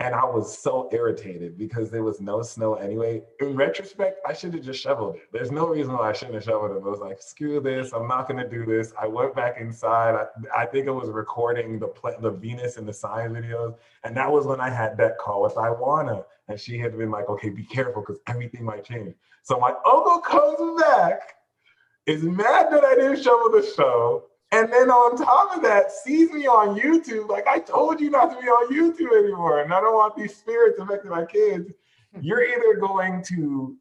And 0.00 0.14
I 0.14 0.24
was 0.24 0.56
so 0.56 0.88
irritated 0.90 1.58
because 1.58 1.90
there 1.90 2.02
was 2.02 2.18
no 2.20 2.40
snow 2.42 2.74
anyway. 2.74 3.22
In 3.40 3.54
retrospect, 3.54 4.20
I 4.26 4.32
should 4.32 4.54
have 4.54 4.64
just 4.64 4.80
shoveled 4.80 5.16
it. 5.16 5.22
There's 5.32 5.50
no 5.50 5.68
reason 5.68 5.92
why 5.92 6.08
I 6.08 6.12
shouldn't 6.14 6.36
have 6.36 6.44
shoveled 6.44 6.70
it. 6.70 6.82
I 6.82 6.88
was 6.88 7.00
like, 7.00 7.20
screw 7.20 7.60
this. 7.60 7.92
I'm 7.92 8.08
not 8.08 8.26
going 8.26 8.42
to 8.42 8.48
do 8.48 8.64
this. 8.64 8.94
I 9.00 9.06
went 9.06 9.34
back 9.36 9.60
inside. 9.60 10.14
I, 10.14 10.62
I 10.62 10.66
think 10.66 10.88
I 10.88 10.92
was 10.92 11.10
recording 11.10 11.78
the 11.78 11.92
the 12.20 12.30
Venus 12.30 12.78
and 12.78 12.88
the 12.88 12.92
sign 12.92 13.32
videos. 13.32 13.74
And 14.04 14.16
that 14.16 14.32
was 14.32 14.46
when 14.46 14.60
I 14.60 14.70
had 14.70 14.96
that 14.96 15.18
call 15.18 15.42
with 15.42 15.54
Iwana. 15.54 16.24
And 16.48 16.58
she 16.58 16.78
had 16.78 16.96
been 16.96 17.10
like, 17.10 17.28
okay, 17.28 17.50
be 17.50 17.64
careful 17.64 18.00
because 18.00 18.18
everything 18.26 18.64
might 18.64 18.84
change. 18.84 19.14
So 19.42 19.58
my 19.58 19.74
uncle 19.84 20.20
comes 20.20 20.80
back, 20.80 21.34
is 22.06 22.22
mad 22.22 22.72
that 22.72 22.84
I 22.84 22.94
didn't 22.94 23.22
shovel 23.22 23.50
the 23.50 23.62
show 23.76 24.24
and 24.52 24.72
then 24.72 24.90
on 24.90 25.16
top 25.16 25.56
of 25.56 25.62
that, 25.62 25.90
sees 25.90 26.30
me 26.30 26.46
on 26.46 26.78
YouTube. 26.78 27.28
Like 27.28 27.46
I 27.46 27.58
told 27.58 28.00
you 28.00 28.10
not 28.10 28.30
to 28.30 28.40
be 28.40 28.46
on 28.46 28.72
YouTube 28.72 29.18
anymore, 29.18 29.62
and 29.62 29.72
I 29.72 29.80
don't 29.80 29.94
want 29.94 30.16
these 30.16 30.36
spirits 30.36 30.78
affecting 30.78 31.10
my 31.10 31.24
kids. 31.24 31.72
You're 32.20 32.44
either 32.44 32.78
going 32.78 33.24
to 33.28 33.76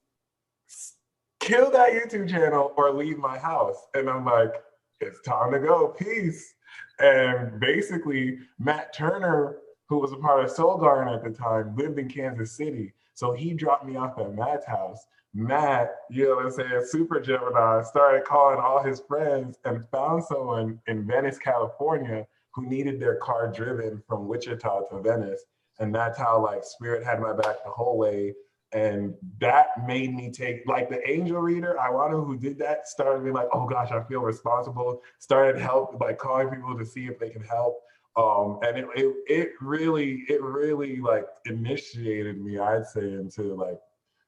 kill 1.41 1.69
that 1.71 1.89
YouTube 1.89 2.29
channel 2.29 2.73
or 2.77 2.93
leave 2.93 3.17
my 3.17 3.38
house. 3.38 3.75
And 3.93 4.10
I'm 4.10 4.23
like, 4.23 4.53
it's 5.01 5.21
time 5.21 5.51
to 5.51 5.60
go. 5.60 5.89
Peace. 5.89 6.53
And 6.99 7.60
basically, 7.60 8.38
Matt 8.60 8.93
Turner, 8.93 9.57
who 9.89 9.99
was 9.99 10.13
a 10.13 10.17
part 10.17 10.43
of 10.45 10.51
Soul 10.51 10.77
Garden 10.77 11.13
at 11.13 11.23
the 11.23 11.31
time, 11.31 11.75
lived 11.75 11.99
in 11.99 12.07
Kansas 12.07 12.55
City. 12.55 12.93
So 13.13 13.34
he 13.34 13.53
dropped 13.53 13.86
me 13.86 13.97
off 13.97 14.17
at 14.17 14.34
Matt's 14.34 14.65
house. 14.65 15.05
Matt, 15.34 15.96
you 16.10 16.26
know 16.28 16.36
what 16.36 16.46
I'm 16.46 16.52
saying, 16.52 16.86
super 16.89 17.20
Gemini, 17.20 17.84
started 17.84 18.26
calling 18.26 18.60
all 18.60 18.84
his 18.84 19.00
friends 19.00 19.58
and 19.63 19.88
found 19.89 20.24
someone 20.24 20.80
in 20.88 21.08
Venice, 21.08 21.38
California 21.38 22.28
who 22.54 22.67
needed 22.67 23.00
their 23.00 23.15
car 23.15 23.52
driven 23.52 24.04
from 24.08 24.28
Wichita 24.28 24.82
to 24.89 25.00
Venice. 25.02 25.44
And 25.80 25.96
that's 25.96 26.17
how 26.17 26.44
like 26.44 26.63
spirit 26.63 27.04
had 27.04 27.22
my 27.22 27.34
back 27.34 27.63
the 27.63 27.72
whole 27.72 27.98
way. 27.98 28.34
And 28.74 29.15
that 29.39 29.67
made 29.86 30.13
me 30.13 30.32
take 30.32 30.65
like 30.65 30.89
the 30.89 31.08
angel 31.10 31.39
reader, 31.41 31.78
Iwana, 31.80 32.26
who 32.26 32.38
did 32.38 32.58
that, 32.60 32.88
started 32.88 33.24
being 33.24 33.36
like, 33.36 33.48
oh 33.54 33.67
gosh, 33.67 33.91
I 33.91 34.04
feel 34.04 34.22
responsible. 34.22 35.02
Started 35.20 35.62
help 35.62 36.00
like 36.00 36.17
calling 36.17 36.50
people 36.50 36.78
to 36.78 36.86
see 36.86 37.06
if 37.06 37.20
they 37.20 37.30
can 37.30 37.44
help. 37.44 37.82
Um, 38.17 38.60
and 38.63 38.78
it, 38.78 38.86
it 38.96 39.15
it 39.28 39.50
really, 39.62 40.26
it 40.28 40.41
really 40.41 41.00
like 41.00 41.26
initiated 41.46 42.41
me, 42.41 42.60
I'd 42.60 42.86
say, 42.86 43.02
into 43.02 43.56
like 43.56 43.80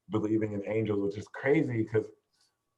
believing 0.09 0.53
in 0.53 0.63
angels, 0.67 1.01
which 1.01 1.17
is 1.17 1.27
crazy 1.27 1.83
because 1.83 2.05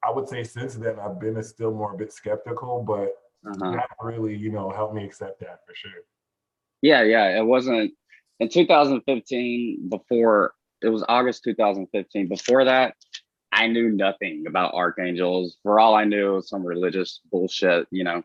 I 0.04 0.12
would 0.12 0.28
say 0.28 0.44
since 0.44 0.76
then 0.76 1.00
I've 1.00 1.20
been 1.20 1.38
a 1.38 1.44
still 1.44 1.74
more 1.74 1.94
a 1.94 1.98
bit 1.98 2.14
skeptical, 2.14 2.84
but 2.86 3.14
uh-huh. 3.50 3.72
that 3.72 3.90
really, 4.02 4.36
you 4.36 4.52
know, 4.52 4.70
helped 4.70 4.96
me 4.96 5.04
accept 5.04 5.40
that 5.42 5.60
for 5.68 5.74
sure. 5.76 5.92
Yeah, 6.82 7.04
yeah. 7.04 7.38
It 7.38 7.46
wasn't 7.46 7.94
in 8.40 8.50
2015 8.50 9.90
before 9.90 10.54
it 10.82 10.90
was 10.90 11.04
August 11.08 11.44
2015. 11.44 12.28
Before 12.28 12.66
that, 12.66 12.96
I 13.52 13.68
knew 13.68 13.90
nothing 13.90 14.46
about 14.48 14.74
archangels. 14.74 15.58
For 15.64 15.80
all 15.80 15.96
I 15.96 16.04
knew, 16.04 16.34
it 16.34 16.36
was 16.36 16.50
some 16.50 16.66
religious 16.66 17.22
bullshit, 17.32 17.88
you 17.90 18.04
know, 18.04 18.22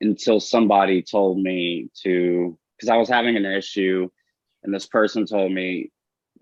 until 0.00 0.40
somebody 0.40 1.02
told 1.02 1.38
me 1.38 1.90
to, 2.04 2.56
because 2.76 2.88
I 2.88 2.96
was 2.96 3.08
having 3.08 3.36
an 3.36 3.44
issue, 3.44 4.08
and 4.62 4.72
this 4.72 4.86
person 4.86 5.26
told 5.26 5.52
me, 5.52 5.90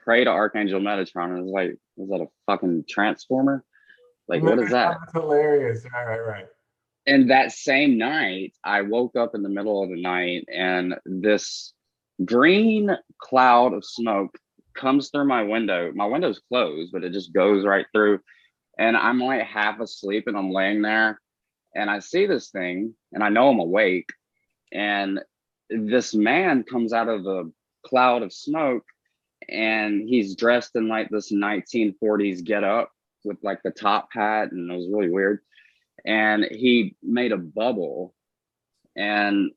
pray 0.02 0.24
to 0.24 0.30
Archangel 0.30 0.80
Metatron. 0.80 1.26
And 1.26 1.38
I 1.38 1.40
was 1.40 1.50
like, 1.50 1.76
was 1.96 2.08
that 2.10 2.24
a 2.24 2.28
fucking 2.46 2.84
transformer? 2.88 3.64
Like, 4.28 4.42
what 4.42 4.58
is 4.58 4.70
that? 4.70 4.98
That's 5.00 5.12
hilarious. 5.12 5.84
Right, 5.92 6.04
right, 6.04 6.26
right. 6.26 6.46
And 7.06 7.30
that 7.30 7.52
same 7.52 7.98
night, 7.98 8.52
I 8.62 8.82
woke 8.82 9.16
up 9.16 9.34
in 9.34 9.42
the 9.42 9.48
middle 9.48 9.82
of 9.82 9.90
the 9.90 10.00
night 10.00 10.44
and 10.52 10.94
this 11.04 11.72
green 12.24 12.96
cloud 13.18 13.72
of 13.72 13.84
smoke 13.84 14.36
comes 14.74 15.08
through 15.08 15.24
my 15.24 15.42
window. 15.42 15.90
My 15.94 16.06
window's 16.06 16.40
closed, 16.48 16.92
but 16.92 17.04
it 17.04 17.12
just 17.12 17.32
goes 17.32 17.64
right 17.64 17.86
through. 17.92 18.20
And 18.78 18.96
I'm 18.96 19.18
like 19.18 19.42
half 19.42 19.80
asleep 19.80 20.24
and 20.26 20.36
I'm 20.36 20.52
laying 20.52 20.82
there 20.82 21.20
and 21.74 21.90
I 21.90 21.98
see 21.98 22.26
this 22.26 22.50
thing 22.50 22.94
and 23.12 23.22
I 23.22 23.28
know 23.28 23.48
I'm 23.48 23.58
awake. 23.58 24.08
And 24.72 25.20
this 25.68 26.14
man 26.14 26.64
comes 26.64 26.92
out 26.92 27.08
of 27.08 27.24
the 27.24 27.50
cloud 27.84 28.22
of 28.22 28.32
smoke 28.32 28.84
and 29.50 30.08
he's 30.08 30.36
dressed 30.36 30.76
in 30.76 30.88
like 30.88 31.08
this 31.10 31.32
1940s 31.32 32.44
get 32.44 32.62
up 32.64 32.92
with 33.24 33.36
like 33.42 33.62
the 33.62 33.70
top 33.70 34.08
hat 34.12 34.52
and 34.52 34.70
it 34.70 34.76
was 34.76 34.88
really 34.90 35.10
weird. 35.10 35.40
And 36.04 36.44
he 36.44 36.96
made 37.02 37.32
a 37.32 37.36
bubble 37.36 38.14
and 38.96 39.50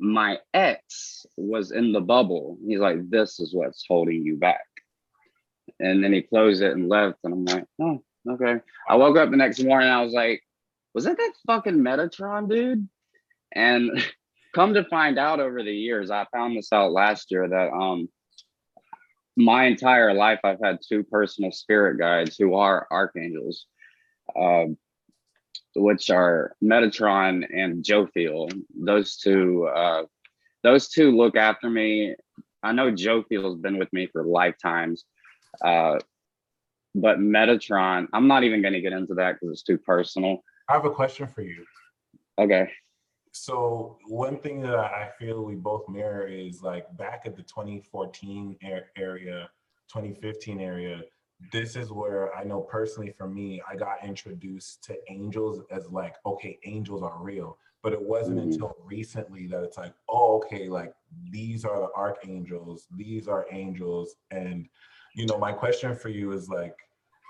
my 0.00 0.38
ex 0.52 1.24
was 1.36 1.70
in 1.70 1.92
the 1.92 2.00
bubble. 2.00 2.58
He's 2.66 2.80
like 2.80 3.08
this 3.08 3.40
is 3.40 3.54
what's 3.54 3.84
holding 3.86 4.24
you 4.24 4.36
back. 4.36 4.66
And 5.80 6.02
then 6.02 6.12
he 6.12 6.22
closed 6.22 6.62
it 6.62 6.72
and 6.72 6.88
left 6.88 7.18
and 7.24 7.32
i'm 7.32 7.44
like 7.44 7.64
oh 7.80 8.02
okay. 8.28 8.60
I 8.88 8.96
woke 8.96 9.16
up 9.16 9.30
the 9.30 9.36
next 9.36 9.62
morning 9.62 9.88
i 9.88 10.02
was 10.02 10.12
like 10.12 10.42
was 10.94 11.04
that 11.04 11.16
that 11.16 11.32
fucking 11.46 11.78
metatron 11.78 12.48
dude? 12.48 12.88
And 13.52 14.04
come 14.54 14.74
to 14.74 14.82
find 14.84 15.18
out 15.18 15.40
over 15.40 15.62
the 15.62 15.74
years 15.74 16.10
i 16.10 16.26
found 16.32 16.56
this 16.56 16.72
out 16.72 16.90
last 16.90 17.30
year 17.30 17.46
that 17.46 17.70
um 17.70 18.08
my 19.38 19.66
entire 19.66 20.12
life, 20.12 20.40
I've 20.42 20.60
had 20.60 20.80
two 20.86 21.04
personal 21.04 21.52
spirit 21.52 21.98
guides 21.98 22.36
who 22.36 22.54
are 22.54 22.88
archangels, 22.90 23.66
uh, 24.36 24.64
which 25.76 26.10
are 26.10 26.56
Metatron 26.62 27.46
and 27.56 27.84
Jophiel. 27.84 28.50
Those 28.74 29.16
two, 29.16 29.68
uh, 29.68 30.02
those 30.64 30.88
two 30.88 31.16
look 31.16 31.36
after 31.36 31.70
me. 31.70 32.16
I 32.64 32.72
know 32.72 32.90
Jophiel's 32.90 33.60
been 33.60 33.78
with 33.78 33.92
me 33.92 34.08
for 34.08 34.24
lifetimes, 34.24 35.04
uh, 35.64 36.00
but 36.96 37.20
Metatron, 37.20 38.08
I'm 38.12 38.26
not 38.26 38.42
even 38.42 38.60
going 38.60 38.74
to 38.74 38.80
get 38.80 38.92
into 38.92 39.14
that 39.14 39.34
because 39.34 39.52
it's 39.52 39.62
too 39.62 39.78
personal. 39.78 40.42
I 40.68 40.72
have 40.72 40.84
a 40.84 40.90
question 40.90 41.28
for 41.28 41.42
you. 41.42 41.64
Okay 42.38 42.68
so 43.32 43.98
one 44.06 44.38
thing 44.38 44.60
that 44.62 44.76
I 44.76 45.10
feel 45.18 45.44
we 45.44 45.54
both 45.54 45.88
mirror 45.88 46.26
is 46.26 46.62
like 46.62 46.84
back 46.96 47.22
at 47.24 47.36
the 47.36 47.42
2014 47.42 48.56
area, 48.62 49.50
2015 49.88 50.60
area, 50.60 51.02
this 51.52 51.76
is 51.76 51.92
where 51.92 52.34
I 52.34 52.44
know 52.44 52.60
personally 52.60 53.14
for 53.16 53.28
me, 53.28 53.62
I 53.68 53.76
got 53.76 54.04
introduced 54.04 54.82
to 54.84 54.96
angels 55.08 55.60
as 55.70 55.88
like, 55.88 56.16
okay, 56.26 56.58
angels 56.64 57.02
are 57.02 57.18
real. 57.20 57.58
But 57.82 57.92
it 57.92 58.02
wasn't 58.02 58.38
mm-hmm. 58.38 58.50
until 58.50 58.76
recently 58.84 59.46
that 59.46 59.62
it's 59.62 59.78
like, 59.78 59.94
oh, 60.08 60.38
okay, 60.38 60.68
like 60.68 60.92
these 61.30 61.64
are 61.64 61.78
the 61.78 61.90
archangels, 61.96 62.88
these 62.96 63.28
are 63.28 63.46
angels. 63.52 64.16
And, 64.32 64.68
you 65.14 65.26
know, 65.26 65.38
my 65.38 65.52
question 65.52 65.94
for 65.94 66.08
you 66.08 66.32
is 66.32 66.48
like, 66.48 66.76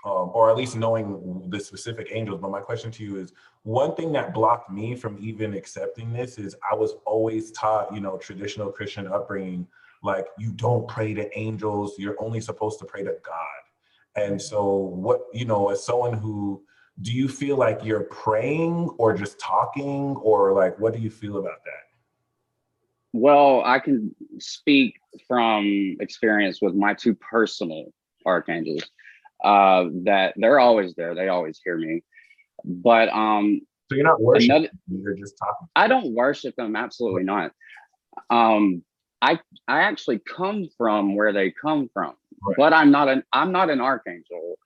um, 0.05 0.31
or 0.33 0.49
at 0.49 0.55
least 0.55 0.75
knowing 0.75 1.49
the 1.49 1.59
specific 1.59 2.09
angels. 2.11 2.39
But 2.41 2.51
my 2.51 2.61
question 2.61 2.91
to 2.91 3.03
you 3.03 3.17
is 3.17 3.33
one 3.63 3.95
thing 3.95 4.11
that 4.13 4.33
blocked 4.33 4.71
me 4.71 4.95
from 4.95 5.17
even 5.19 5.53
accepting 5.53 6.13
this 6.13 6.37
is 6.37 6.55
I 6.69 6.75
was 6.75 6.95
always 7.05 7.51
taught, 7.51 7.93
you 7.93 7.99
know, 7.99 8.17
traditional 8.17 8.71
Christian 8.71 9.07
upbringing, 9.07 9.67
like 10.01 10.25
you 10.37 10.53
don't 10.53 10.87
pray 10.87 11.13
to 11.13 11.37
angels, 11.37 11.95
you're 11.97 12.21
only 12.21 12.39
supposed 12.39 12.79
to 12.79 12.85
pray 12.85 13.03
to 13.03 13.15
God. 13.25 13.45
And 14.15 14.41
so, 14.41 14.73
what, 14.75 15.21
you 15.33 15.45
know, 15.45 15.69
as 15.69 15.83
someone 15.83 16.13
who 16.13 16.63
do 17.01 17.11
you 17.11 17.27
feel 17.27 17.57
like 17.57 17.83
you're 17.83 18.03
praying 18.03 18.89
or 18.97 19.13
just 19.13 19.39
talking 19.39 20.15
or 20.17 20.53
like 20.53 20.77
what 20.79 20.93
do 20.93 20.99
you 20.99 21.09
feel 21.09 21.37
about 21.37 21.63
that? 21.63 21.89
Well, 23.13 23.63
I 23.65 23.79
can 23.79 24.13
speak 24.37 24.99
from 25.27 25.97
experience 25.99 26.61
with 26.61 26.75
my 26.75 26.93
two 26.93 27.15
personal 27.15 27.85
archangels. 28.25 28.83
Uh, 29.43 29.85
that 30.03 30.33
they're 30.35 30.59
always 30.59 30.93
there. 30.95 31.15
They 31.15 31.29
always 31.29 31.59
hear 31.63 31.77
me. 31.77 32.03
But 32.65 33.09
um, 33.09 33.61
so 33.89 33.95
you're 33.95 34.05
not 34.05 34.21
worshiping; 34.21 34.51
another, 34.51 34.69
you're 34.87 35.15
just 35.15 35.35
talking. 35.37 35.67
I 35.75 35.87
don't 35.87 36.13
worship 36.13 36.55
them. 36.55 36.75
Absolutely 36.75 37.23
not. 37.23 37.51
Um, 38.29 38.83
I 39.21 39.39
I 39.67 39.81
actually 39.81 40.19
come 40.19 40.67
from 40.77 41.15
where 41.15 41.31
they 41.33 41.51
come 41.51 41.89
from, 41.93 42.13
Right. 42.45 42.55
but 42.57 42.73
I'm 42.73 42.91
not 42.91 43.07
an 43.09 43.23
I'm 43.33 43.51
not 43.51 43.69
an 43.69 43.81
archangel. 43.81 44.57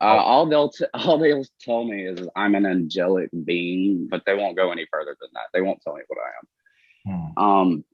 Uh, 0.00 0.04
Oh. 0.14 0.18
all 0.18 0.46
they'll 0.46 0.68
t- 0.70 0.84
all 0.94 1.18
they'll 1.18 1.44
tell 1.60 1.84
me 1.84 2.06
is 2.06 2.28
I'm 2.36 2.54
an 2.54 2.66
angelic 2.66 3.30
being, 3.44 4.08
but 4.10 4.22
they 4.26 4.34
won't 4.34 4.56
go 4.56 4.70
any 4.72 4.86
further 4.92 5.16
than 5.20 5.30
that. 5.34 5.46
They 5.52 5.60
won't 5.62 5.80
tell 5.82 5.94
me 5.94 6.02
what 6.06 6.18
I 6.18 7.10
am. 7.10 7.32
Hmm. 7.34 7.42
Um, 7.44 7.84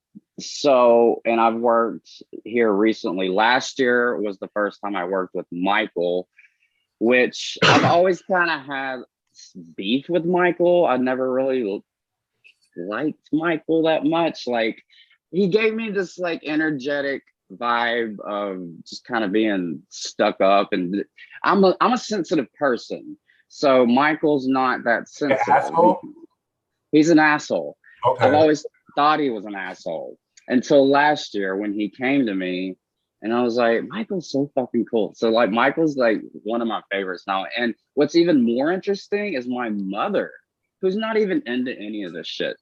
so, 0.40 1.22
and 1.24 1.40
I've 1.40 1.54
worked 1.54 2.22
here 2.44 2.72
recently. 2.72 3.28
Last 3.28 3.78
year 3.78 4.16
was 4.20 4.38
the 4.38 4.48
first 4.48 4.80
time 4.80 4.96
I 4.96 5.04
worked 5.04 5.34
with 5.34 5.46
Michael, 5.52 6.28
which 6.98 7.56
I've 7.62 7.84
always 7.84 8.20
kind 8.22 8.50
of 8.50 8.66
had 8.66 9.00
beef 9.76 10.06
with 10.08 10.24
Michael. 10.24 10.86
I 10.86 10.96
never 10.96 11.32
really 11.32 11.82
liked 12.76 13.28
Michael 13.32 13.84
that 13.84 14.04
much. 14.04 14.46
Like, 14.46 14.82
he 15.30 15.48
gave 15.48 15.74
me 15.74 15.90
this 15.90 16.18
like 16.18 16.42
energetic 16.44 17.22
vibe 17.52 18.18
of 18.20 18.66
just 18.84 19.04
kind 19.04 19.22
of 19.22 19.30
being 19.30 19.82
stuck 19.88 20.40
up, 20.40 20.72
and 20.72 21.04
I'm 21.44 21.62
a 21.62 21.76
I'm 21.80 21.92
a 21.92 21.98
sensitive 21.98 22.52
person. 22.54 23.16
So 23.48 23.86
Michael's 23.86 24.48
not 24.48 24.82
that 24.82 25.08
sensitive. 25.08 25.48
asshole? 25.48 26.00
He's 26.90 27.10
an 27.10 27.20
asshole. 27.20 27.76
Okay. 28.04 28.24
I've 28.24 28.34
always 28.34 28.66
thought 28.96 29.20
he 29.20 29.30
was 29.30 29.44
an 29.44 29.54
asshole 29.54 30.18
until 30.48 30.88
last 30.88 31.34
year 31.34 31.56
when 31.56 31.72
he 31.72 31.88
came 31.88 32.26
to 32.26 32.34
me 32.34 32.76
and 33.22 33.32
I 33.32 33.42
was 33.42 33.56
like, 33.56 33.88
Michael's 33.88 34.30
so 34.30 34.50
fucking 34.54 34.84
cool. 34.84 35.14
So 35.16 35.30
like 35.30 35.50
Michael's 35.50 35.96
like 35.96 36.20
one 36.42 36.60
of 36.60 36.68
my 36.68 36.82
favorites 36.90 37.24
now. 37.26 37.46
And 37.56 37.74
what's 37.94 38.16
even 38.16 38.44
more 38.44 38.70
interesting 38.70 39.32
is 39.32 39.46
my 39.48 39.70
mother, 39.70 40.30
who's 40.82 40.96
not 40.96 41.16
even 41.16 41.42
into 41.46 41.72
any 41.72 42.04
of 42.04 42.12
this 42.12 42.26
shit, 42.26 42.56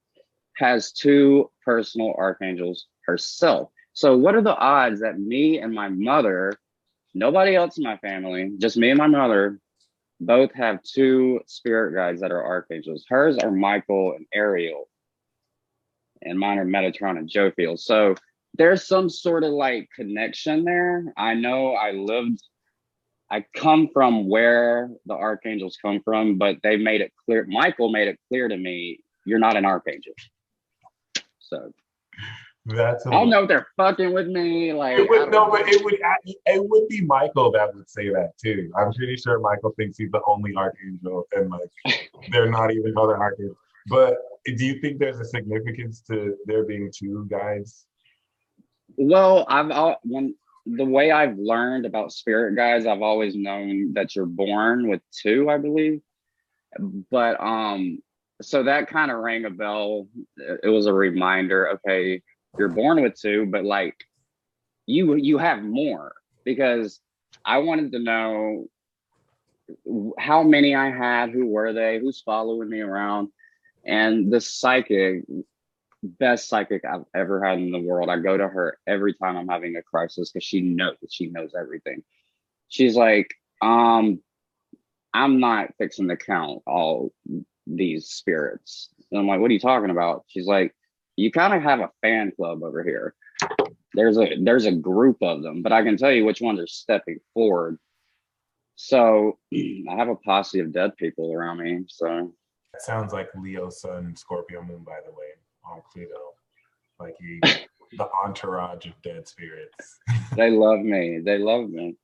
has 0.57 0.92
two 0.92 1.51
personal 1.64 2.14
archangels 2.16 2.87
herself. 3.07 3.71
So 3.92 4.16
what 4.16 4.37
are 4.37 4.42
the 4.42 4.57
odds 4.57 5.01
that 5.01 5.18
me 5.18 5.59
and 5.59 5.75
my 5.75 5.88
mother, 5.88 6.55
nobody 7.12 7.57
else 7.57 7.77
in 7.77 7.85
my 7.85 7.97
family, 7.97 8.53
just 8.59 8.77
me 8.77 8.90
and 8.90 8.99
my 8.99 9.09
mother, 9.09 9.59
both 10.21 10.53
have 10.55 10.81
two 10.85 11.40
spirit 11.47 11.97
guides 11.97 12.21
that 12.21 12.31
are 12.31 12.45
archangels. 12.45 13.05
Hers 13.09 13.38
are 13.38 13.51
Michael 13.51 14.14
and 14.16 14.27
Ariel 14.33 14.88
and 16.24 16.38
mine 16.38 16.58
are 16.58 16.66
Metatron 16.66 17.18
and 17.18 17.30
Jophiel. 17.30 17.78
So 17.78 18.14
there's 18.54 18.87
some 18.87 19.08
sort 19.08 19.44
of 19.44 19.50
like 19.52 19.88
connection 19.96 20.64
there. 20.64 21.12
I 21.16 21.35
know 21.35 21.72
I 21.72 21.92
lived, 21.92 22.42
I 23.30 23.44
come 23.56 23.88
from 23.92 24.28
where 24.28 24.90
the 25.06 25.14
archangels 25.14 25.78
come 25.80 26.00
from, 26.04 26.38
but 26.38 26.56
they 26.62 26.76
made 26.76 27.00
it 27.00 27.12
clear. 27.24 27.46
Michael 27.48 27.90
made 27.90 28.08
it 28.08 28.18
clear 28.28 28.48
to 28.48 28.56
me, 28.56 29.00
you're 29.24 29.38
not 29.38 29.56
an 29.56 29.64
archangel. 29.64 30.12
So 31.38 31.72
That's 32.66 33.06
I 33.06 33.11
don't 33.11 33.30
know 33.30 33.42
if 33.42 33.48
they're 33.48 33.66
fucking 33.76 34.12
with 34.12 34.28
me. 34.28 34.72
Like, 34.72 34.98
It 34.98 35.08
would 35.08 35.30
no, 35.30 35.46
know. 35.46 35.50
but 35.50 35.68
it 35.68 35.82
would 35.85 35.98
it 36.24 36.68
would 36.68 36.88
be 36.88 37.00
Michael 37.00 37.50
that 37.52 37.74
would 37.74 37.88
say 37.88 38.08
that 38.11 38.32
too. 38.38 38.70
I'm 38.76 38.92
pretty 38.92 39.16
sure 39.16 39.38
Michael 39.38 39.72
thinks 39.76 39.98
he's 39.98 40.11
the 40.11 40.20
only 40.26 40.54
archangel, 40.54 41.26
and 41.32 41.50
like 41.50 42.11
they're 42.30 42.50
not 42.50 42.72
even 42.72 42.94
other 42.96 43.16
archangels. 43.18 43.56
But 43.88 44.16
do 44.45 44.64
you 44.64 44.81
think 44.81 44.99
there's 44.99 45.21
a 45.21 45.25
significance 45.25 46.03
to 46.11 46.37
there 46.47 46.64
being 46.64 46.90
two 46.95 47.27
guys? 47.31 47.87
Well, 48.97 49.47
I've 49.49 49.71
al- 49.71 50.01
when 50.05 50.35
the 50.66 50.85
way 50.85 51.11
I've 51.11 51.38
learned 51.38 51.87
about 51.87 52.12
spirit 52.12 52.55
guides, 52.55 52.87
I've 52.87 53.03
always 53.03 53.35
known 53.35 53.95
that 53.95 54.14
you're 54.14 54.27
born 54.27 54.88
with 54.88 55.01
two, 55.11 55.51
I 55.51 55.59
believe. 55.59 56.01
But 57.11 57.40
um, 57.40 57.99
so 58.40 58.62
that 58.64 58.88
kind 58.88 59.11
of 59.11 59.18
rang 59.18 59.45
a 59.45 59.51
bell. 59.51 60.09
It 60.37 60.68
was 60.68 60.87
a 60.87 60.92
reminder. 60.92 61.71
Okay, 61.75 62.23
you're 62.59 62.68
born 62.68 63.03
with 63.03 63.21
two, 63.21 63.47
but 63.47 63.64
like 63.64 63.97
you 64.87 65.14
you 65.14 65.38
have 65.38 65.62
more 65.62 66.12
because 66.45 67.01
I 67.45 67.59
wanted 67.59 67.92
to 67.92 67.99
know 67.99 68.66
how 70.18 70.42
many 70.42 70.75
I 70.75 70.90
had, 70.90 71.31
who 71.31 71.47
were 71.47 71.73
they, 71.73 71.99
who's 71.99 72.21
following 72.21 72.68
me 72.68 72.81
around, 72.81 73.29
and 73.85 74.33
the 74.33 74.40
psychic 74.40 75.25
best 76.03 76.49
psychic 76.49 76.85
I've 76.85 77.05
ever 77.14 77.45
had 77.45 77.59
in 77.59 77.71
the 77.71 77.81
world. 77.81 78.11
I 78.11 78.18
go 78.18 78.37
to 78.37 78.49
her 78.49 78.79
every 78.87 79.14
time 79.14 79.37
I'm 79.37 79.49
having 79.49 79.77
a 79.77 79.83
crisis 79.83 80.31
because 80.31 80.45
she 80.45 80.61
knows 80.61 80.97
she 81.11 81.27
knows 81.27 81.53
everything. 81.59 82.03
She's 82.68 82.97
like, 82.97 83.29
um, 83.61 84.21
I'm 85.14 85.40
not 85.40 85.75
fixing 85.79 86.09
to 86.09 86.16
count 86.16 86.62
all 86.66 87.12
these 87.66 88.09
spirits. 88.09 88.88
And 89.11 89.21
I'm 89.21 89.27
like, 89.27 89.40
what 89.40 89.51
are 89.51 89.55
you 89.55 89.61
talking 89.61 89.90
about? 89.90 90.25
She's 90.29 90.47
like, 90.47 90.75
you 91.16 91.31
kind 91.31 91.55
of 91.55 91.62
have 91.62 91.81
a 91.81 91.90
fan 92.01 92.33
club 92.35 92.62
over 92.62 92.83
here. 92.83 93.14
There's 93.95 94.16
a 94.16 94.37
there's 94.40 94.64
a 94.64 94.73
group 94.73 95.18
of 95.23 95.42
them, 95.42 95.62
but 95.62 95.73
I 95.73 95.83
can 95.83 95.97
tell 95.97 96.11
you 96.11 96.25
which 96.25 96.40
ones 96.40 96.59
are 96.59 96.66
stepping 96.66 97.18
forward. 97.35 97.79
So 98.77 99.38
I 99.55 99.97
have 99.97 100.09
a 100.09 100.16
posse 100.16 100.61
of 100.61 100.73
dead 100.73 100.97
people 100.97 101.33
around 101.33 101.59
me. 101.59 101.85
So 101.88 102.35
That 102.72 102.82
sounds 102.82 103.12
like 103.12 103.28
Leo 103.35 103.68
Sun, 103.68 104.16
Scorpio 104.16 104.62
Moon, 104.62 104.82
by 104.85 104.98
the 105.04 105.12
way, 105.12 105.32
on 105.64 105.82
Pluto. 105.92 106.35
Like 106.98 107.16
he, 107.20 107.40
the 107.98 108.08
entourage 108.24 108.87
of 108.87 108.92
dead 109.02 109.28
spirits. 109.28 109.98
they 110.37 110.50
love 110.50 110.80
me. 110.80 111.20
They 111.22 111.38
love 111.38 111.68
me. 111.68 111.96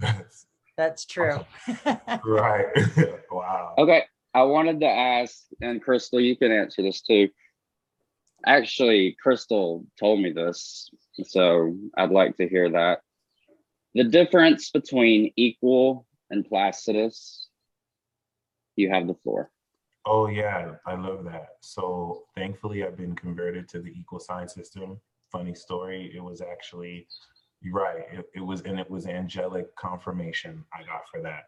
That's 0.00 0.46
That's 0.76 1.04
true. 1.04 1.40
right. 2.24 2.66
wow. 3.30 3.74
Okay, 3.78 4.04
I 4.32 4.42
wanted 4.42 4.80
to 4.80 4.86
ask, 4.88 5.44
and 5.60 5.84
Chrystal, 5.84 6.22
you 6.22 6.36
can 6.36 6.52
answer 6.52 6.82
this 6.82 7.00
too. 7.00 7.28
Actually, 8.46 9.16
Chrystal 9.24 9.84
told 9.98 10.20
me 10.20 10.32
this, 10.32 10.90
so 11.24 11.76
I'd 11.96 12.10
like 12.10 12.36
to 12.36 12.48
hear 12.48 12.70
that. 12.70 13.00
The 13.94 14.04
difference 14.04 14.70
between 14.70 15.32
equal 15.36 16.06
and 16.30 16.44
placidus. 16.44 17.48
You 18.76 18.90
have 18.90 19.06
the 19.06 19.14
floor. 19.14 19.50
Oh 20.06 20.26
yeah, 20.28 20.72
I 20.86 20.94
love 20.94 21.24
that. 21.24 21.56
So 21.60 22.24
thankfully, 22.34 22.84
I've 22.84 22.96
been 22.96 23.14
converted 23.14 23.68
to 23.70 23.80
the 23.80 23.88
equal 23.88 24.20
sign 24.20 24.48
system. 24.48 25.00
Funny 25.32 25.54
story. 25.54 26.12
It 26.14 26.22
was 26.22 26.40
actually, 26.40 27.06
you're 27.62 27.74
right. 27.74 28.04
It, 28.12 28.26
it 28.34 28.40
was 28.40 28.60
and 28.62 28.78
it 28.78 28.90
was 28.90 29.06
angelic 29.06 29.74
confirmation 29.76 30.64
I 30.72 30.84
got 30.84 31.08
for 31.10 31.20
that. 31.22 31.44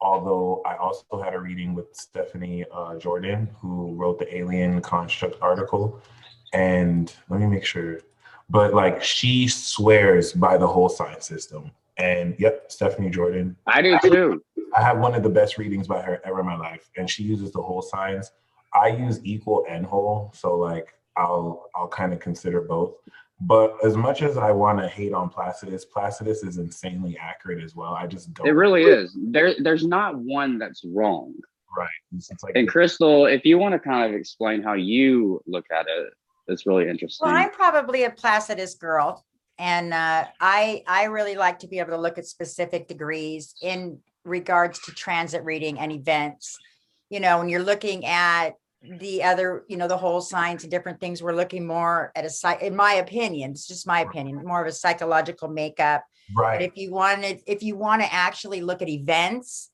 Although 0.00 0.62
I 0.64 0.76
also 0.76 1.20
had 1.22 1.34
a 1.34 1.40
reading 1.40 1.74
with 1.74 1.86
Stephanie 1.92 2.64
uh, 2.72 2.96
Jordan, 2.96 3.48
who 3.60 3.94
wrote 3.94 4.18
the 4.18 4.36
alien 4.36 4.80
construct 4.82 5.36
article, 5.40 6.00
and 6.52 7.12
let 7.28 7.40
me 7.40 7.46
make 7.46 7.64
sure. 7.64 8.00
But 8.48 8.72
like 8.72 9.02
she 9.02 9.48
swears 9.48 10.32
by 10.32 10.56
the 10.56 10.66
whole 10.66 10.88
sign 10.88 11.20
system. 11.20 11.72
And 11.98 12.36
yep, 12.38 12.70
Stephanie 12.70 13.10
Jordan, 13.10 13.56
I 13.66 13.82
do 13.82 13.98
too. 14.02 14.44
I 14.74 14.82
have 14.82 14.98
one 14.98 15.14
of 15.14 15.22
the 15.22 15.30
best 15.30 15.58
readings 15.58 15.86
by 15.86 16.02
her 16.02 16.20
ever 16.24 16.40
in 16.40 16.46
my 16.46 16.56
life, 16.56 16.88
and 16.96 17.08
she 17.08 17.22
uses 17.22 17.52
the 17.52 17.62
whole 17.62 17.82
signs. 17.82 18.32
I 18.74 18.88
use 18.88 19.20
equal 19.24 19.64
and 19.68 19.86
whole, 19.86 20.32
so 20.34 20.56
like 20.56 20.94
I'll 21.16 21.70
I'll 21.74 21.88
kind 21.88 22.12
of 22.12 22.20
consider 22.20 22.60
both. 22.60 22.94
But 23.40 23.76
as 23.84 23.96
much 23.96 24.22
as 24.22 24.38
I 24.38 24.50
want 24.50 24.78
to 24.78 24.88
hate 24.88 25.12
on 25.12 25.28
Placidus, 25.28 25.84
Placidus 25.84 26.42
is 26.42 26.56
insanely 26.56 27.18
accurate 27.18 27.62
as 27.62 27.76
well. 27.76 27.92
I 27.92 28.06
just 28.06 28.32
don't. 28.32 28.46
It 28.46 28.52
really 28.52 28.84
is. 28.84 29.14
There, 29.14 29.54
there's 29.58 29.86
not 29.86 30.16
one 30.16 30.58
that's 30.58 30.82
wrong. 30.84 31.34
right. 31.76 31.88
It's, 32.14 32.30
it's 32.30 32.42
like 32.42 32.56
And 32.56 32.66
Chrystal, 32.66 33.30
if 33.30 33.44
you 33.44 33.58
want 33.58 33.74
to 33.74 33.78
kind 33.78 34.08
of 34.08 34.18
explain 34.18 34.62
how 34.62 34.72
you 34.72 35.42
look 35.46 35.66
at 35.70 35.86
it, 35.86 36.14
it's 36.48 36.64
really 36.64 36.88
interesting. 36.88 37.28
Well, 37.28 37.36
I'm 37.36 37.50
probably 37.50 38.04
a 38.04 38.10
Placidus 38.10 38.74
girl, 38.74 39.26
and 39.58 39.92
uh, 39.92 40.26
I 40.40 40.82
I 40.86 41.04
really 41.04 41.34
like 41.34 41.58
to 41.58 41.68
be 41.68 41.78
able 41.78 41.90
to 41.90 42.00
look 42.00 42.16
at 42.16 42.24
specific 42.24 42.88
degrees 42.88 43.54
in 43.60 43.98
regards 44.26 44.78
to 44.80 44.92
transit 44.92 45.44
reading 45.44 45.78
and 45.78 45.92
events. 45.92 46.58
You 47.10 47.20
know, 47.20 47.38
when 47.38 47.48
you're 47.48 47.62
looking 47.62 48.04
at 48.04 48.50
the 48.82 49.22
other, 49.22 49.64
you 49.68 49.76
know, 49.76 49.88
the 49.88 49.96
whole 49.96 50.20
signs 50.20 50.62
and 50.62 50.70
different 50.70 51.00
things, 51.00 51.22
we're 51.22 51.34
looking 51.34 51.66
more 51.66 52.12
at 52.14 52.24
a 52.24 52.30
psych. 52.30 52.62
In 52.62 52.74
my 52.74 52.94
opinion, 52.94 53.52
it's 53.52 53.66
just 53.66 53.86
my 53.86 54.00
opinion, 54.00 54.44
more 54.44 54.60
of 54.60 54.66
a 54.68 54.72
psychological 54.72 55.48
makeup. 55.48 56.04
But 56.34 56.42
right. 56.42 56.62
if 56.62 56.72
you 56.76 56.92
wanted, 56.92 57.40
if 57.46 57.62
you 57.62 57.76
want 57.76 58.02
to 58.02 58.12
actually 58.12 58.60
look 58.60 58.82
at 58.82 58.88
events, 58.88 59.70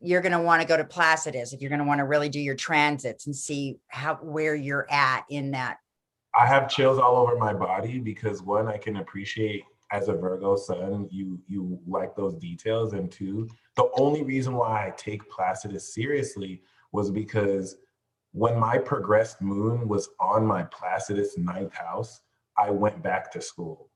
you're 0.00 0.20
going 0.20 0.32
to 0.32 0.40
want 0.40 0.62
to 0.62 0.68
go 0.68 0.76
to 0.76 0.84
Placidus. 0.84 1.52
If 1.52 1.60
you're 1.60 1.70
going 1.70 1.80
to 1.80 1.86
want 1.86 1.98
to 1.98 2.04
really 2.04 2.28
do 2.28 2.38
your 2.38 2.54
transits 2.54 3.26
and 3.26 3.34
see 3.34 3.78
how 3.88 4.16
where 4.16 4.54
you're 4.54 4.86
at 4.90 5.24
in 5.28 5.50
that 5.52 5.78
I 6.36 6.46
have 6.46 6.68
chills 6.68 6.98
all 6.98 7.16
over 7.16 7.36
my 7.36 7.54
body 7.54 7.98
because 7.98 8.42
one, 8.42 8.68
I 8.68 8.76
can 8.76 8.96
appreciate 8.96 9.64
as 9.90 10.08
a 10.08 10.12
Virgo 10.12 10.56
sun, 10.56 11.08
you 11.10 11.40
you 11.48 11.78
like 11.86 12.14
those 12.14 12.34
details, 12.34 12.92
and 12.92 13.10
two, 13.10 13.48
the 13.76 13.88
only 13.94 14.22
reason 14.22 14.54
why 14.54 14.86
I 14.86 14.90
take 14.96 15.28
Placidus 15.30 15.92
seriously 15.94 16.62
was 16.92 17.10
because 17.10 17.76
when 18.32 18.58
my 18.58 18.78
progressed 18.78 19.40
moon 19.40 19.86
was 19.88 20.08
on 20.20 20.44
my 20.46 20.62
Placidus 20.64 21.36
ninth 21.38 21.74
house, 21.74 22.20
I 22.58 22.70
went 22.70 23.02
back 23.02 23.30
to 23.32 23.40
school. 23.40 23.90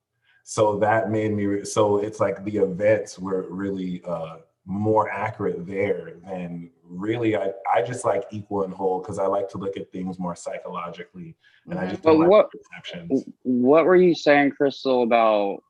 So 0.45 0.79
that 0.79 1.11
made 1.11 1.33
me, 1.33 1.47
re- 1.47 1.65
so 1.65 1.99
it's 1.99 2.21
like 2.21 2.45
the 2.45 2.57
events 2.59 3.19
were 3.19 3.47
really 3.51 4.03
uh, 4.07 4.39
more 4.67 5.11
accurate 5.11 5.67
there 5.67 6.15
than 6.25 6.71
really, 6.83 7.37
I, 7.37 7.53
I 7.73 7.83
just 7.83 8.05
like 8.05 8.25
equal 8.31 8.65
and 8.65 8.73
whole 8.73 9.01
because 9.01 9.19
I 9.19 9.27
like 9.27 9.49
to 9.51 9.59
look 9.59 9.77
at 9.77 9.91
things 9.93 10.19
more 10.19 10.35
psychologically 10.37 11.37
and 11.69 11.79
I 11.79 11.87
Mhm. 11.87 11.91
just 11.91 12.03
But 12.03 12.11
don't 12.13 12.21
like 12.21 12.31
what- 12.31 12.51
perceptions. 12.51 13.25
What 13.43 13.85
were 13.85 13.97
you 13.97 14.15
saying, 14.15 14.53
Chrystal, 14.61 15.03
about 15.05 15.63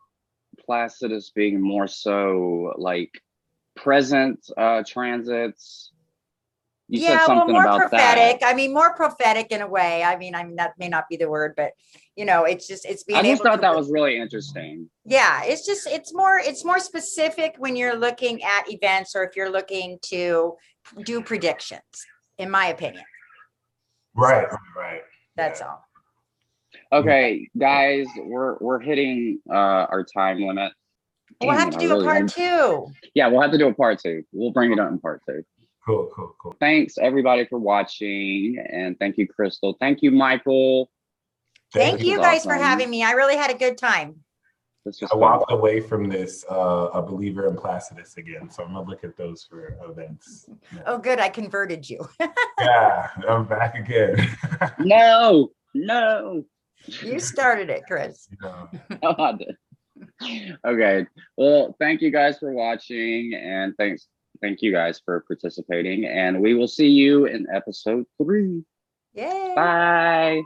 Placidus 0.64 1.30
being 1.30 1.60
more 1.60 1.86
so 1.86 2.72
like 2.76 3.20
present 3.82 4.38
uh 4.56 4.82
transits? 4.86 5.92
You 6.88 7.00
yeah, 7.00 7.06
said 7.06 7.16
well, 7.18 7.26
something 7.38 7.52
more 7.52 7.62
about 7.62 7.78
prophetic. 7.78 8.40
that. 8.40 8.52
I 8.52 8.54
mean, 8.54 8.74
more 8.74 8.94
prophetic 8.94 9.52
in 9.52 9.62
a 9.62 9.68
way. 9.68 10.02
I 10.02 10.16
mean, 10.16 10.34
I 10.34 10.42
mean 10.42 10.56
that 10.56 10.72
may 10.76 10.88
not 10.88 11.08
be 11.08 11.16
the 11.16 11.30
word, 11.30 11.54
but 11.56 11.70
you 12.16 12.24
know, 12.24 12.44
it's 12.44 12.66
just 12.66 12.84
it's 12.84 13.04
being 13.04 13.18
I 13.18 13.22
just 13.22 13.34
able 13.40 13.44
thought 13.44 13.56
to 13.56 13.60
that 13.62 13.76
was 13.76 13.90
really 13.90 14.18
interesting. 14.18 14.90
yeah 15.06 15.42
it's 15.44 15.64
just 15.64 15.86
it's 15.86 16.12
more 16.12 16.38
it's 16.38 16.64
more 16.64 16.78
specific 16.80 17.54
when 17.58 17.76
you're 17.76 17.96
looking 17.96 18.42
at 18.42 18.64
events 18.70 19.14
or 19.16 19.22
if 19.24 19.34
you're 19.36 19.50
looking 19.50 19.98
to 20.02 20.54
do 21.04 21.22
predictions 21.22 21.92
in 22.38 22.50
my 22.50 22.66
opinion 22.66 23.04
Right, 24.14 24.44
right, 24.50 24.58
right. 24.76 25.00
that's 25.36 25.60
Yeah. 25.60 25.68
all 25.68 25.84
Okay, 26.92 27.48
guys, 27.56 28.06
we're 28.18 28.56
we're 28.58 28.80
hitting 28.80 29.38
uh 29.48 29.86
our 29.92 30.04
time 30.04 30.40
limit. 30.40 30.72
We'll 31.40 31.52
have 31.58 31.70
to 31.70 31.78
do 31.78 31.88
really 31.90 32.02
a 32.02 32.04
part 32.04 32.28
two 32.28 32.86
Yeah, 33.14 33.28
we'll 33.28 33.40
have 33.40 33.52
to 33.52 33.58
do 33.58 33.68
a 33.68 33.74
part 33.74 33.98
two. 34.00 34.22
We'll 34.32 34.52
bring 34.52 34.72
it 34.72 34.78
up 34.78 34.90
in 34.90 34.98
part 34.98 35.22
two. 35.28 35.42
Cool, 35.86 36.10
cool, 36.14 36.36
cool. 36.40 36.54
Thanks 36.60 36.98
everybody 36.98 37.46
for 37.46 37.58
watching, 37.58 38.62
and 38.70 38.98
thank 38.98 39.16
you, 39.16 39.26
Chrystal. 39.26 39.74
Thank 39.80 40.02
you, 40.02 40.10
Michael. 40.10 40.90
thank 41.72 41.98
This 41.98 42.06
you 42.08 42.18
was 42.18 42.26
guys 42.26 42.44
for 42.44 42.54
having 42.54 42.90
me 42.90 43.02
i 43.02 43.12
really 43.12 43.36
had 43.36 43.50
a 43.50 43.54
good 43.56 43.78
time 43.78 44.16
I 44.86 45.06
fun. 45.06 45.18
walked 45.18 45.52
away 45.52 45.80
from 45.80 46.08
this 46.08 46.44
uh, 46.50 46.88
a 46.94 47.02
believer 47.02 47.46
in 47.48 47.54
Placidus 47.56 48.16
again, 48.16 48.50
so 48.50 48.64
I'm 48.64 48.72
gonna 48.72 48.88
look 48.88 49.04
at 49.04 49.14
those 49.16 49.44
for 49.48 49.76
events. 49.88 50.48
oh 50.86 50.98
good 50.98 51.20
i 51.20 51.28
converted 51.28 51.88
you 51.88 52.00
Yeah, 52.60 53.08
I'm 53.28 53.44
back 53.46 53.74
again. 53.76 54.28
No, 54.78 55.50
no. 55.74 56.44
you 57.02 57.20
started 57.20 57.70
it 57.70 57.82
chris 57.86 58.28
You 58.30 58.38
know. 58.42 58.68
No, 59.02 59.14
I 59.18 59.32
did. 59.32 59.56
Okay. 60.64 61.06
Well, 61.36 61.74
thank 61.78 62.00
you 62.00 62.10
guys 62.10 62.38
for 62.38 62.52
watching, 62.52 63.34
and 63.34 63.74
thanks, 63.76 64.08
thank 64.40 64.62
you 64.62 64.72
guys 64.72 65.00
for 65.04 65.24
participating. 65.26 66.06
And 66.06 66.40
we 66.40 66.54
will 66.54 66.68
see 66.68 66.88
you 66.88 67.26
in 67.26 67.46
episode 67.52 68.04
three. 68.18 68.64
yay 69.14 69.52
Bye. 69.54 70.42